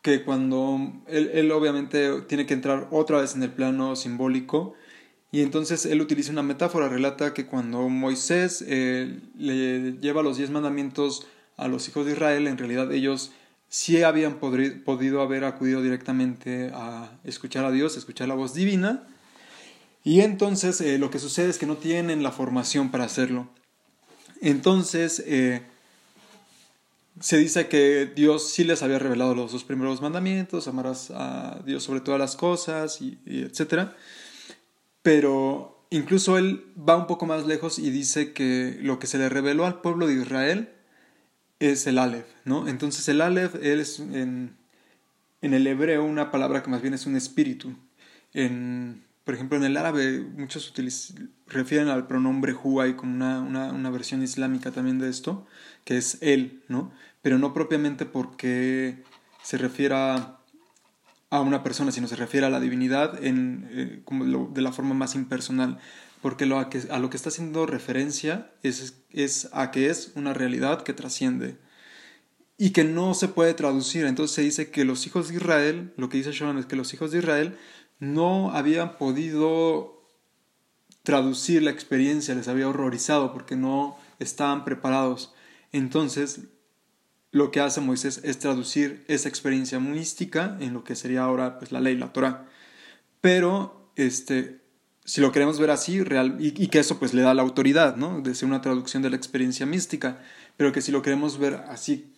que 0.00 0.22
cuando 0.22 0.92
él, 1.08 1.30
él 1.34 1.50
obviamente 1.50 2.22
tiene 2.22 2.46
que 2.46 2.54
entrar 2.54 2.88
otra 2.90 3.20
vez 3.20 3.34
en 3.34 3.42
el 3.42 3.50
plano 3.50 3.96
simbólico, 3.96 4.74
y 5.32 5.42
entonces 5.42 5.86
él 5.86 6.00
utiliza 6.00 6.32
una 6.32 6.42
metáfora, 6.42 6.88
relata 6.88 7.32
que 7.34 7.46
cuando 7.46 7.88
Moisés 7.88 8.64
eh, 8.66 9.20
le 9.38 9.92
lleva 10.00 10.22
los 10.22 10.38
diez 10.38 10.50
mandamientos 10.50 11.26
a 11.56 11.68
los 11.68 11.88
hijos 11.88 12.06
de 12.06 12.12
Israel, 12.12 12.48
en 12.48 12.58
realidad 12.58 12.90
ellos 12.92 13.30
sí 13.68 14.02
habían 14.02 14.40
podido 14.40 15.20
haber 15.22 15.44
acudido 15.44 15.82
directamente 15.82 16.72
a 16.74 17.12
escuchar 17.22 17.64
a 17.64 17.70
Dios, 17.70 17.96
escuchar 17.96 18.26
la 18.26 18.34
voz 18.34 18.54
divina, 18.54 19.06
y 20.02 20.20
entonces 20.22 20.80
eh, 20.80 20.98
lo 20.98 21.10
que 21.10 21.20
sucede 21.20 21.50
es 21.50 21.58
que 21.58 21.66
no 21.66 21.76
tienen 21.76 22.22
la 22.24 22.32
formación 22.32 22.90
para 22.90 23.04
hacerlo. 23.04 23.48
Entonces 24.40 25.22
eh, 25.26 25.62
se 27.20 27.36
dice 27.36 27.68
que 27.68 28.10
Dios 28.16 28.50
sí 28.50 28.64
les 28.64 28.82
había 28.82 28.98
revelado 28.98 29.36
los 29.36 29.52
dos 29.52 29.62
primeros 29.62 30.02
mandamientos, 30.02 30.66
amarás 30.66 31.12
a 31.14 31.60
Dios 31.64 31.84
sobre 31.84 32.00
todas 32.00 32.18
las 32.18 32.34
cosas, 32.34 33.00
y, 33.00 33.18
y 33.24 33.42
etcétera 33.42 33.94
pero 35.02 35.86
incluso 35.90 36.38
él 36.38 36.64
va 36.76 36.96
un 36.96 37.06
poco 37.06 37.26
más 37.26 37.46
lejos 37.46 37.78
y 37.78 37.90
dice 37.90 38.32
que 38.32 38.78
lo 38.80 38.98
que 38.98 39.06
se 39.06 39.18
le 39.18 39.28
reveló 39.28 39.66
al 39.66 39.80
pueblo 39.80 40.06
de 40.06 40.14
Israel 40.14 40.70
es 41.58 41.86
el 41.86 41.98
Aleph, 41.98 42.26
¿no? 42.44 42.68
Entonces 42.68 43.08
el 43.08 43.20
Aleph 43.20 43.54
es 43.56 44.00
en, 44.00 44.56
en 45.42 45.54
el 45.54 45.66
hebreo 45.66 46.04
una 46.04 46.30
palabra 46.30 46.62
que 46.62 46.70
más 46.70 46.82
bien 46.82 46.94
es 46.94 47.06
un 47.06 47.16
espíritu. 47.16 47.74
En, 48.32 49.04
por 49.24 49.34
ejemplo, 49.34 49.58
en 49.58 49.64
el 49.64 49.76
árabe 49.76 50.20
muchos 50.20 50.72
refieren 51.46 51.88
al 51.88 52.06
pronombre 52.06 52.54
huay 52.54 52.94
como 52.94 53.14
una, 53.14 53.40
una, 53.40 53.72
una, 53.72 53.90
versión 53.90 54.22
islámica 54.22 54.70
también 54.70 54.98
de 54.98 55.08
esto, 55.08 55.46
que 55.84 55.98
es 55.98 56.18
él, 56.20 56.62
¿no? 56.68 56.92
Pero 57.22 57.38
no 57.38 57.52
propiamente 57.52 58.06
porque 58.06 59.02
se 59.42 59.58
refiera 59.58 60.14
a 60.14 60.39
una 61.38 61.62
persona, 61.62 61.92
sino 61.92 62.08
se 62.08 62.16
refiere 62.16 62.46
a 62.46 62.50
la 62.50 62.58
divinidad 62.58 63.22
en, 63.24 63.68
eh, 63.70 64.00
como 64.04 64.48
de 64.48 64.62
la 64.62 64.72
forma 64.72 64.94
más 64.94 65.14
impersonal, 65.14 65.78
porque 66.20 66.44
lo 66.44 66.58
a, 66.58 66.68
que, 66.68 66.82
a, 66.90 66.98
lo 66.98 67.08
que 67.08 67.16
está 67.16 67.28
haciendo 67.28 67.66
referencia 67.66 68.50
es, 68.64 69.04
es 69.10 69.48
a 69.52 69.70
que 69.70 69.88
es 69.88 70.10
una 70.16 70.34
realidad 70.34 70.82
que 70.82 70.92
trasciende 70.92 71.56
y 72.58 72.70
que 72.70 72.84
no 72.84 73.14
se 73.14 73.28
puede 73.28 73.54
traducir. 73.54 74.06
Entonces 74.06 74.34
se 74.34 74.42
dice 74.42 74.70
que 74.70 74.84
los 74.84 75.06
hijos 75.06 75.28
de 75.28 75.36
Israel, 75.36 75.94
lo 75.96 76.08
que 76.08 76.18
dice 76.18 76.32
Sean 76.32 76.58
es 76.58 76.66
que 76.66 76.76
los 76.76 76.92
hijos 76.92 77.12
de 77.12 77.18
Israel 77.18 77.56
no 78.00 78.50
habían 78.50 78.98
podido 78.98 80.04
traducir 81.04 81.62
la 81.62 81.70
experiencia, 81.70 82.34
les 82.34 82.48
había 82.48 82.68
horrorizado 82.68 83.32
porque 83.32 83.56
no 83.56 83.96
estaban 84.18 84.64
preparados. 84.64 85.32
Entonces 85.72 86.40
lo 87.32 87.50
que 87.50 87.60
hace 87.60 87.80
Moisés 87.80 88.20
es 88.24 88.38
traducir 88.38 89.04
esa 89.08 89.28
experiencia 89.28 89.78
mística 89.78 90.56
en 90.60 90.74
lo 90.74 90.82
que 90.84 90.96
sería 90.96 91.22
ahora 91.22 91.58
pues, 91.58 91.70
la 91.72 91.80
ley, 91.80 91.96
la 91.96 92.12
Torah. 92.12 92.46
Pero, 93.20 93.92
este, 93.96 94.60
si 95.04 95.20
lo 95.20 95.30
queremos 95.32 95.58
ver 95.58 95.70
así, 95.70 96.02
real, 96.02 96.36
y, 96.40 96.66
que 96.68 96.80
eso 96.80 96.98
pues 96.98 97.14
le 97.14 97.22
da 97.22 97.34
la 97.34 97.42
autoridad, 97.42 97.96
¿no? 97.96 98.20
De 98.20 98.34
ser 98.34 98.48
una 98.48 98.60
traducción 98.60 99.02
de 99.02 99.10
la 99.10 99.16
experiencia 99.16 99.66
mística, 99.66 100.18
pero 100.56 100.72
que 100.72 100.82
si 100.82 100.90
lo 100.90 101.02
queremos 101.02 101.38
ver 101.38 101.54
así 101.68 102.12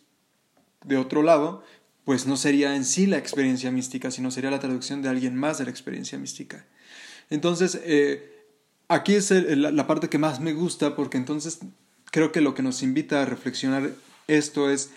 de 0.84 0.96
otro 0.96 1.22
lado, 1.22 1.62
pues 2.04 2.26
no 2.26 2.36
sería 2.36 2.74
en 2.74 2.84
sí 2.84 3.06
la 3.06 3.18
experiencia 3.18 3.70
mística, 3.70 4.10
sino 4.10 4.30
sería 4.30 4.50
la 4.50 4.60
traducción 4.60 5.02
de 5.02 5.08
alguien 5.08 5.36
más 5.36 5.58
de 5.58 5.64
la 5.64 5.70
experiencia 5.70 6.18
mística. 6.18 6.66
Entonces, 7.30 7.80
eh, 7.84 8.46
aquí 8.88 9.14
es 9.14 9.30
la 9.30 9.86
parte 9.86 10.08
que 10.08 10.18
más 10.18 10.40
me 10.40 10.52
gusta, 10.52 10.96
porque 10.96 11.18
entonces 11.18 11.60
creo 12.10 12.32
que 12.32 12.40
lo 12.40 12.54
que 12.54 12.62
nos 12.62 12.82
invita 12.82 13.22
a 13.22 13.26
reflexionar 13.26 13.90
esto 14.26 14.70
es 14.70 14.90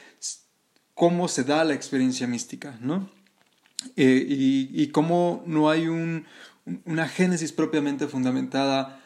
cómo 0.94 1.28
se 1.28 1.44
da 1.44 1.64
la 1.64 1.74
experiencia 1.74 2.26
mística, 2.28 2.78
¿no? 2.82 3.10
Eh, 3.96 4.26
y, 4.28 4.88
cómo 4.88 5.44
no 5.46 5.70
hay 5.70 5.88
una 5.88 7.08
génesis 7.08 7.52
propiamente 7.52 8.08
fundamentada 8.08 9.00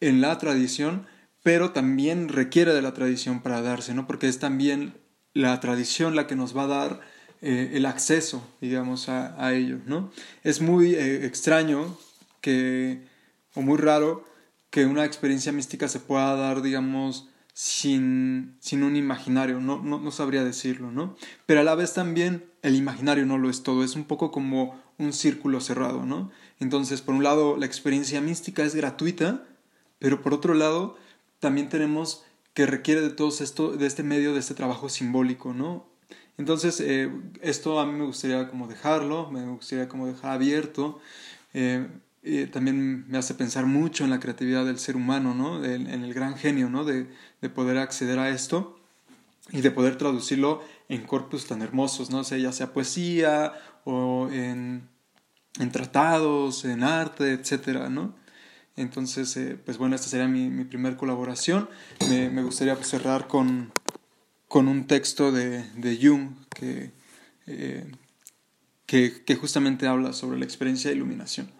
en 0.00 0.20
la 0.20 0.36
tradición, 0.38 1.06
pero 1.42 1.70
también 1.70 2.28
requiere 2.28 2.74
de 2.74 2.82
la 2.82 2.94
tradición 2.94 3.42
para 3.42 3.62
darse, 3.62 3.94
¿no? 3.94 4.06
Porque 4.06 4.26
es 4.26 4.40
también 4.40 4.94
la 5.34 5.60
tradición 5.60 6.16
la 6.16 6.26
que 6.26 6.34
nos 6.34 6.56
va 6.56 6.64
a 6.64 6.66
dar 6.66 7.00
eh, 7.42 7.72
el 7.74 7.86
acceso, 7.86 8.42
digamos, 8.60 9.08
a, 9.08 9.52
ello, 9.52 9.78
¿no? 9.86 10.10
Es 10.42 10.60
muy 10.60 10.94
eh, 10.94 11.26
extraño 11.26 11.96
que, 12.40 13.02
o 13.54 13.62
muy 13.62 13.78
raro 13.78 14.24
que 14.70 14.86
una 14.86 15.04
experiencia 15.04 15.52
mística 15.52 15.86
se 15.86 16.00
pueda 16.00 16.34
dar, 16.34 16.62
digamos, 16.62 17.28
sin, 17.54 18.56
sin 18.58 18.82
un 18.82 18.96
imaginario, 18.96 19.60
no, 19.60 19.80
no, 19.80 20.00
no, 20.00 20.10
sabría 20.10 20.44
decirlo, 20.44 20.90
¿no? 20.90 21.16
Pero 21.46 21.60
a 21.60 21.64
la 21.64 21.76
vez 21.76 21.94
también 21.94 22.44
el 22.62 22.74
imaginario 22.74 23.24
no 23.26 23.38
lo 23.38 23.48
es 23.48 23.62
todo, 23.62 23.84
es 23.84 23.94
un 23.94 24.04
poco 24.04 24.32
como 24.32 24.82
un 24.98 25.12
círculo 25.12 25.60
cerrado, 25.60 26.04
¿no? 26.04 26.32
Entonces, 26.58 27.00
por 27.00 27.14
un 27.14 27.22
lado, 27.22 27.56
la 27.56 27.66
experiencia 27.66 28.20
mística 28.20 28.64
es 28.64 28.74
gratuita, 28.74 29.44
pero 30.00 30.20
por 30.20 30.34
otro 30.34 30.54
lado, 30.54 30.96
también 31.38 31.68
tenemos 31.68 32.24
que 32.54 32.66
requiere 32.66 33.00
de 33.00 33.10
todo 33.10 33.28
esto, 33.28 33.76
de 33.76 33.86
este 33.86 34.02
medio, 34.02 34.34
de 34.34 34.40
este 34.40 34.54
trabajo 34.54 34.88
simbólico, 34.88 35.54
¿no? 35.54 35.86
Entonces, 36.36 36.80
eh, 36.80 37.08
esto 37.40 37.78
a 37.78 37.86
mí 37.86 37.92
me 37.92 38.04
gustaría 38.04 38.48
como 38.48 38.66
dejarlo, 38.66 39.30
me 39.30 39.46
gustaría 39.46 39.88
como 39.88 40.08
dejar 40.08 40.32
abierto. 40.32 41.00
Eh, 41.52 41.86
también 42.52 43.06
me 43.08 43.18
hace 43.18 43.34
pensar 43.34 43.66
mucho 43.66 44.04
en 44.04 44.10
la 44.10 44.18
creatividad 44.18 44.64
del 44.64 44.78
ser 44.78 44.96
humano, 44.96 45.34
¿no? 45.34 45.62
en, 45.64 45.88
el 45.88 46.14
gran 46.14 46.36
genio, 46.36 46.70
¿no? 46.70 46.84
De, 46.84 47.06
de, 47.42 47.50
poder 47.50 47.76
acceder 47.76 48.18
a 48.18 48.30
esto 48.30 48.80
y 49.52 49.60
de 49.60 49.70
poder 49.70 49.96
traducirlo 49.98 50.62
en 50.88 51.02
corpus 51.02 51.46
tan 51.46 51.62
hermosos, 51.62 52.10
¿no? 52.10 52.24
sea, 52.24 52.38
ya 52.38 52.52
sea 52.52 52.72
poesía 52.72 53.52
o 53.84 54.28
en, 54.32 54.88
tratados, 55.72 56.64
en 56.64 56.82
arte, 56.82 57.32
etcétera, 57.32 57.88
¿no? 57.88 58.14
Entonces, 58.76 59.36
eh, 59.36 59.56
pues 59.64 59.78
bueno, 59.78 59.94
esta 59.94 60.08
sería 60.08 60.26
mi, 60.26 60.48
mi 60.48 60.64
primera 60.64 60.96
colaboración. 60.96 61.68
Me, 62.08 62.28
me 62.28 62.42
gustaría 62.42 62.74
pues, 62.74 62.88
cerrar 62.88 63.28
con, 63.28 63.72
con, 64.48 64.66
un 64.66 64.88
texto 64.88 65.30
de, 65.30 65.62
de 65.76 65.98
Jung 66.02 66.30
que, 66.48 66.90
eh, 67.46 67.86
que, 68.86 69.22
que, 69.24 69.36
justamente 69.36 69.86
habla 69.86 70.12
sobre 70.12 70.38
la 70.38 70.44
experiencia 70.44 70.90
de 70.90 70.96
iluminación. 70.96 71.52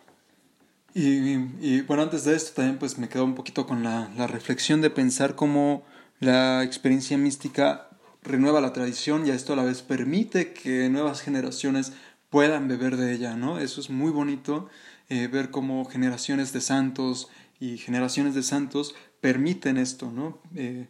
Y, 0.97 1.81
bueno, 1.83 2.05
antes 2.05 2.25
de 2.25 2.37
esto 2.37 2.53
también 2.55 2.79
pues 2.79 2.99
me 2.99 3.09
quedo 3.09 3.25
un 3.25 3.35
poquito 3.35 3.67
con 3.67 3.83
la, 3.83 4.11
la 4.17 4.29
reflexión 4.29 4.81
de 4.81 4.91
pensar 4.91 5.35
cómo 5.35 5.85
la 6.21 6.63
experiencia 6.63 7.19
mística 7.19 7.89
renueva 8.23 8.61
la 8.61 8.73
tradición 8.73 9.27
y 9.27 9.31
a 9.31 9.35
esto 9.35 9.53
a 9.53 9.57
la 9.57 9.65
vez 9.65 9.83
permite 9.83 10.53
que 10.53 10.89
nuevas 10.89 11.21
generaciones 11.21 11.93
puedan 12.31 12.69
beber 12.69 12.97
de 12.97 13.13
ella, 13.13 13.37
¿no? 13.37 13.59
Eso 13.59 13.81
es 13.81 13.91
muy 13.91 14.11
bonito 14.11 14.69
eh, 15.09 15.27
ver 15.27 15.51
cómo 15.51 15.85
generaciones 15.85 16.53
de 16.53 16.61
santos 16.61 17.29
y 17.61 17.77
generaciones 17.77 18.35
de 18.35 18.43
santos 18.43 18.95
permiten 19.21 19.77
esto, 19.77 20.11
¿no? 20.11 20.41
Eh, 20.55 20.89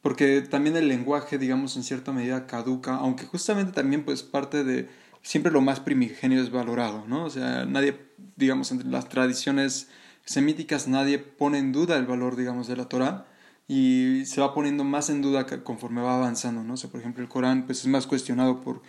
porque 0.00 0.42
también 0.42 0.76
el 0.76 0.88
lenguaje, 0.88 1.38
digamos, 1.38 1.76
en 1.76 1.82
cierta 1.82 2.12
medida 2.12 2.46
caduca, 2.46 2.96
aunque 2.96 3.24
justamente 3.24 3.72
también 3.72 4.04
pues 4.04 4.22
parte 4.22 4.64
de 4.64 4.88
siempre 5.22 5.50
lo 5.50 5.60
más 5.60 5.80
primigenio 5.80 6.40
es 6.40 6.50
valorado, 6.50 7.04
¿no? 7.08 7.24
O 7.24 7.30
sea, 7.30 7.64
nadie, 7.64 7.98
digamos, 8.36 8.70
entre 8.72 8.88
las 8.88 9.08
tradiciones 9.08 9.88
semíticas 10.24 10.88
nadie 10.88 11.18
pone 11.18 11.58
en 11.58 11.72
duda 11.72 11.96
el 11.96 12.06
valor, 12.06 12.36
digamos, 12.36 12.66
de 12.66 12.76
la 12.76 12.88
Torah 12.88 13.26
y 13.68 14.24
se 14.26 14.40
va 14.40 14.54
poniendo 14.54 14.84
más 14.84 15.10
en 15.10 15.22
duda 15.22 15.46
conforme 15.62 16.02
va 16.02 16.16
avanzando, 16.16 16.62
¿no? 16.62 16.74
Por 16.74 17.00
ejemplo, 17.00 17.22
el 17.22 17.28
Corán 17.28 17.66
pues 17.66 17.80
es 17.80 17.86
más 17.86 18.06
cuestionado 18.06 18.60
por 18.60 18.82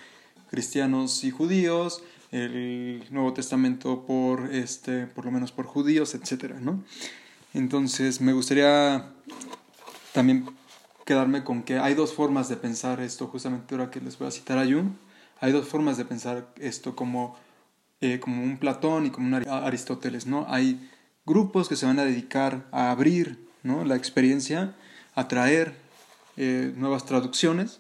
cristianos 0.49 1.23
y 1.23 1.31
judíos, 1.31 2.03
el 2.31 3.05
Nuevo 3.11 3.33
Testamento 3.33 4.05
por, 4.05 4.53
este, 4.53 5.07
por 5.07 5.25
lo 5.25 5.31
menos 5.31 5.51
por 5.51 5.65
judíos, 5.65 6.15
etcétera, 6.15 6.59
¿no? 6.59 6.83
Entonces 7.53 8.19
me 8.19 8.33
gustaría 8.33 9.11
también 10.13 10.45
quedarme 11.05 11.43
con 11.43 11.63
que 11.63 11.77
hay 11.79 11.93
dos 11.93 12.13
formas 12.13 12.49
de 12.49 12.57
pensar 12.57 12.99
esto, 12.99 13.27
justamente 13.27 13.75
ahora 13.75 13.91
que 13.91 14.01
les 14.01 14.17
voy 14.17 14.27
a 14.27 14.31
citar 14.31 14.57
a 14.57 14.65
Jung, 14.65 14.93
hay 15.39 15.51
dos 15.51 15.67
formas 15.67 15.97
de 15.97 16.05
pensar 16.05 16.47
esto 16.59 16.95
como, 16.95 17.37
eh, 18.01 18.19
como 18.19 18.43
un 18.43 18.57
Platón 18.57 19.05
y 19.05 19.09
como 19.09 19.27
un 19.27 19.47
Aristóteles, 19.47 20.25
¿no? 20.25 20.45
Hay 20.49 20.89
grupos 21.25 21.69
que 21.69 21.75
se 21.75 21.85
van 21.85 21.99
a 21.99 22.05
dedicar 22.05 22.67
a 22.71 22.91
abrir 22.91 23.47
¿no? 23.63 23.83
la 23.83 23.95
experiencia, 23.95 24.75
a 25.15 25.27
traer 25.27 25.75
eh, 26.37 26.73
nuevas 26.75 27.05
traducciones 27.05 27.79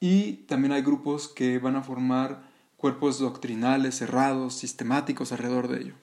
y 0.00 0.34
también 0.46 0.72
hay 0.72 0.82
grupos 0.82 1.28
que 1.28 1.58
van 1.58 1.76
a 1.76 1.82
formar 1.82 2.42
cuerpos 2.76 3.18
doctrinales 3.18 3.96
cerrados, 3.96 4.54
sistemáticos 4.54 5.32
alrededor 5.32 5.68
de 5.68 5.80
ello. 5.80 5.94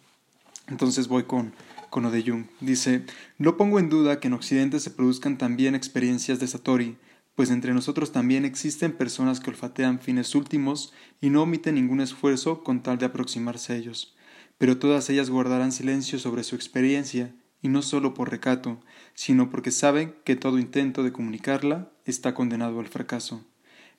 Entonces 0.68 1.08
voy 1.08 1.24
con, 1.24 1.54
con 1.90 2.04
lo 2.04 2.12
de 2.12 2.24
Jung. 2.24 2.46
Dice, 2.60 3.06
no 3.38 3.56
pongo 3.56 3.80
en 3.80 3.90
duda 3.90 4.20
que 4.20 4.28
en 4.28 4.34
Occidente 4.34 4.80
se 4.80 4.92
produzcan 4.92 5.38
también 5.38 5.76
experiencias 5.76 6.40
de 6.40 6.48
Satori, 6.48 6.98
pues 7.36 7.52
entre 7.52 7.74
nosotros 7.74 8.12
también 8.12 8.46
existen 8.46 8.94
personas 8.94 9.40
que 9.40 9.50
olfatean 9.50 10.00
fines 10.00 10.34
últimos 10.36 10.94
y 11.22 11.30
no 11.30 11.44
omiten 11.44 11.76
ningún 11.76 12.02
esfuerzo 12.02 12.64
con 12.64 12.82
tal 12.82 12.98
de 12.98 13.06
aproximarse 13.06 13.74
a 13.74 13.76
ellos. 13.76 14.16
Pero 14.58 14.78
todas 14.80 15.10
ellas 15.10 15.30
guardarán 15.30 15.72
silencio 15.74 16.18
sobre 16.18 16.44
su 16.44 16.56
experiencia, 16.56 17.36
y 17.62 17.68
no 17.68 17.82
solo 17.82 18.14
por 18.14 18.30
recato, 18.30 18.80
sino 19.16 19.50
porque 19.50 19.72
saben 19.72 20.16
que 20.24 20.36
todo 20.36 20.60
intento 20.60 21.04
de 21.04 21.12
comunicarla 21.12 21.92
está 22.06 22.36
condenado 22.36 22.80
al 22.80 22.88
fracaso. 22.88 23.44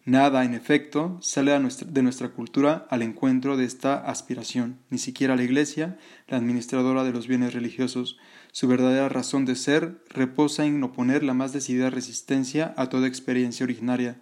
Nada, 0.06 0.44
en 0.44 0.54
efecto, 0.54 1.18
sale 1.20 1.50
de 1.58 2.02
nuestra 2.02 2.28
cultura 2.28 2.86
al 2.90 3.02
encuentro 3.02 3.56
de 3.56 3.64
esta 3.64 3.96
aspiración, 3.96 4.78
ni 4.88 4.98
siquiera 4.98 5.34
la 5.34 5.42
Iglesia, 5.42 5.98
la 6.28 6.36
administradora 6.36 7.02
de 7.02 7.10
los 7.10 7.26
bienes 7.26 7.54
religiosos. 7.54 8.16
Su 8.52 8.68
verdadera 8.68 9.08
razón 9.08 9.44
de 9.46 9.56
ser 9.56 10.00
reposa 10.08 10.64
en 10.64 10.80
oponer 10.84 11.24
la 11.24 11.34
más 11.34 11.52
decidida 11.52 11.90
resistencia 11.90 12.72
a 12.76 12.88
toda 12.88 13.08
experiencia 13.08 13.64
originaria, 13.64 14.20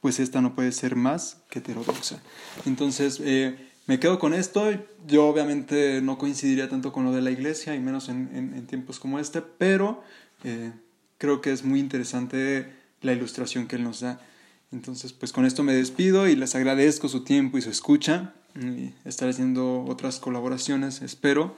pues 0.00 0.20
ésta 0.20 0.40
no 0.40 0.54
puede 0.54 0.72
ser 0.72 0.96
más 0.96 1.42
que 1.50 1.58
heterodoxa. 1.58 2.22
Entonces, 2.64 3.20
eh, 3.22 3.58
me 3.86 4.00
quedo 4.00 4.18
con 4.18 4.32
esto. 4.32 4.70
Yo 5.06 5.28
obviamente 5.28 6.00
no 6.00 6.16
coincidiría 6.16 6.70
tanto 6.70 6.94
con 6.94 7.04
lo 7.04 7.12
de 7.12 7.20
la 7.20 7.30
Iglesia, 7.30 7.74
y 7.74 7.80
menos 7.80 8.08
en, 8.08 8.66
tiempos 8.66 8.98
como 8.98 9.18
este, 9.18 9.42
pero 9.42 10.02
eh, 10.44 10.72
creo 11.18 11.42
que 11.42 11.52
es 11.52 11.62
muy 11.62 11.78
interesante 11.78 12.72
la 13.02 13.12
ilustración 13.12 13.66
que 13.66 13.76
él 13.76 13.84
nos 13.84 14.00
da. 14.00 14.18
Entonces, 14.76 15.14
pues 15.14 15.32
con 15.32 15.46
esto 15.46 15.62
me 15.62 15.72
despido 15.72 16.28
y 16.28 16.36
les 16.36 16.54
agradezco 16.54 17.08
su 17.08 17.24
tiempo 17.24 17.56
y 17.56 17.62
su 17.62 17.70
escucha. 17.70 18.34
Y 18.54 18.92
estaré 19.06 19.30
haciendo 19.30 19.84
otras 19.84 20.18
colaboraciones, 20.18 21.00
espero. 21.00 21.56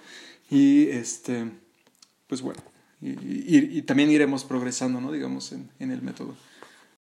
Y 0.48 0.84
este, 0.90 1.50
pues 2.28 2.42
bueno, 2.42 2.62
y, 3.00 3.82
también 3.82 4.12
iremos 4.12 4.44
progresando, 4.44 5.00
¿no? 5.00 5.10
Digamos, 5.10 5.50
en, 5.50 5.68
en 5.80 5.90
el 5.90 6.00
método. 6.00 6.36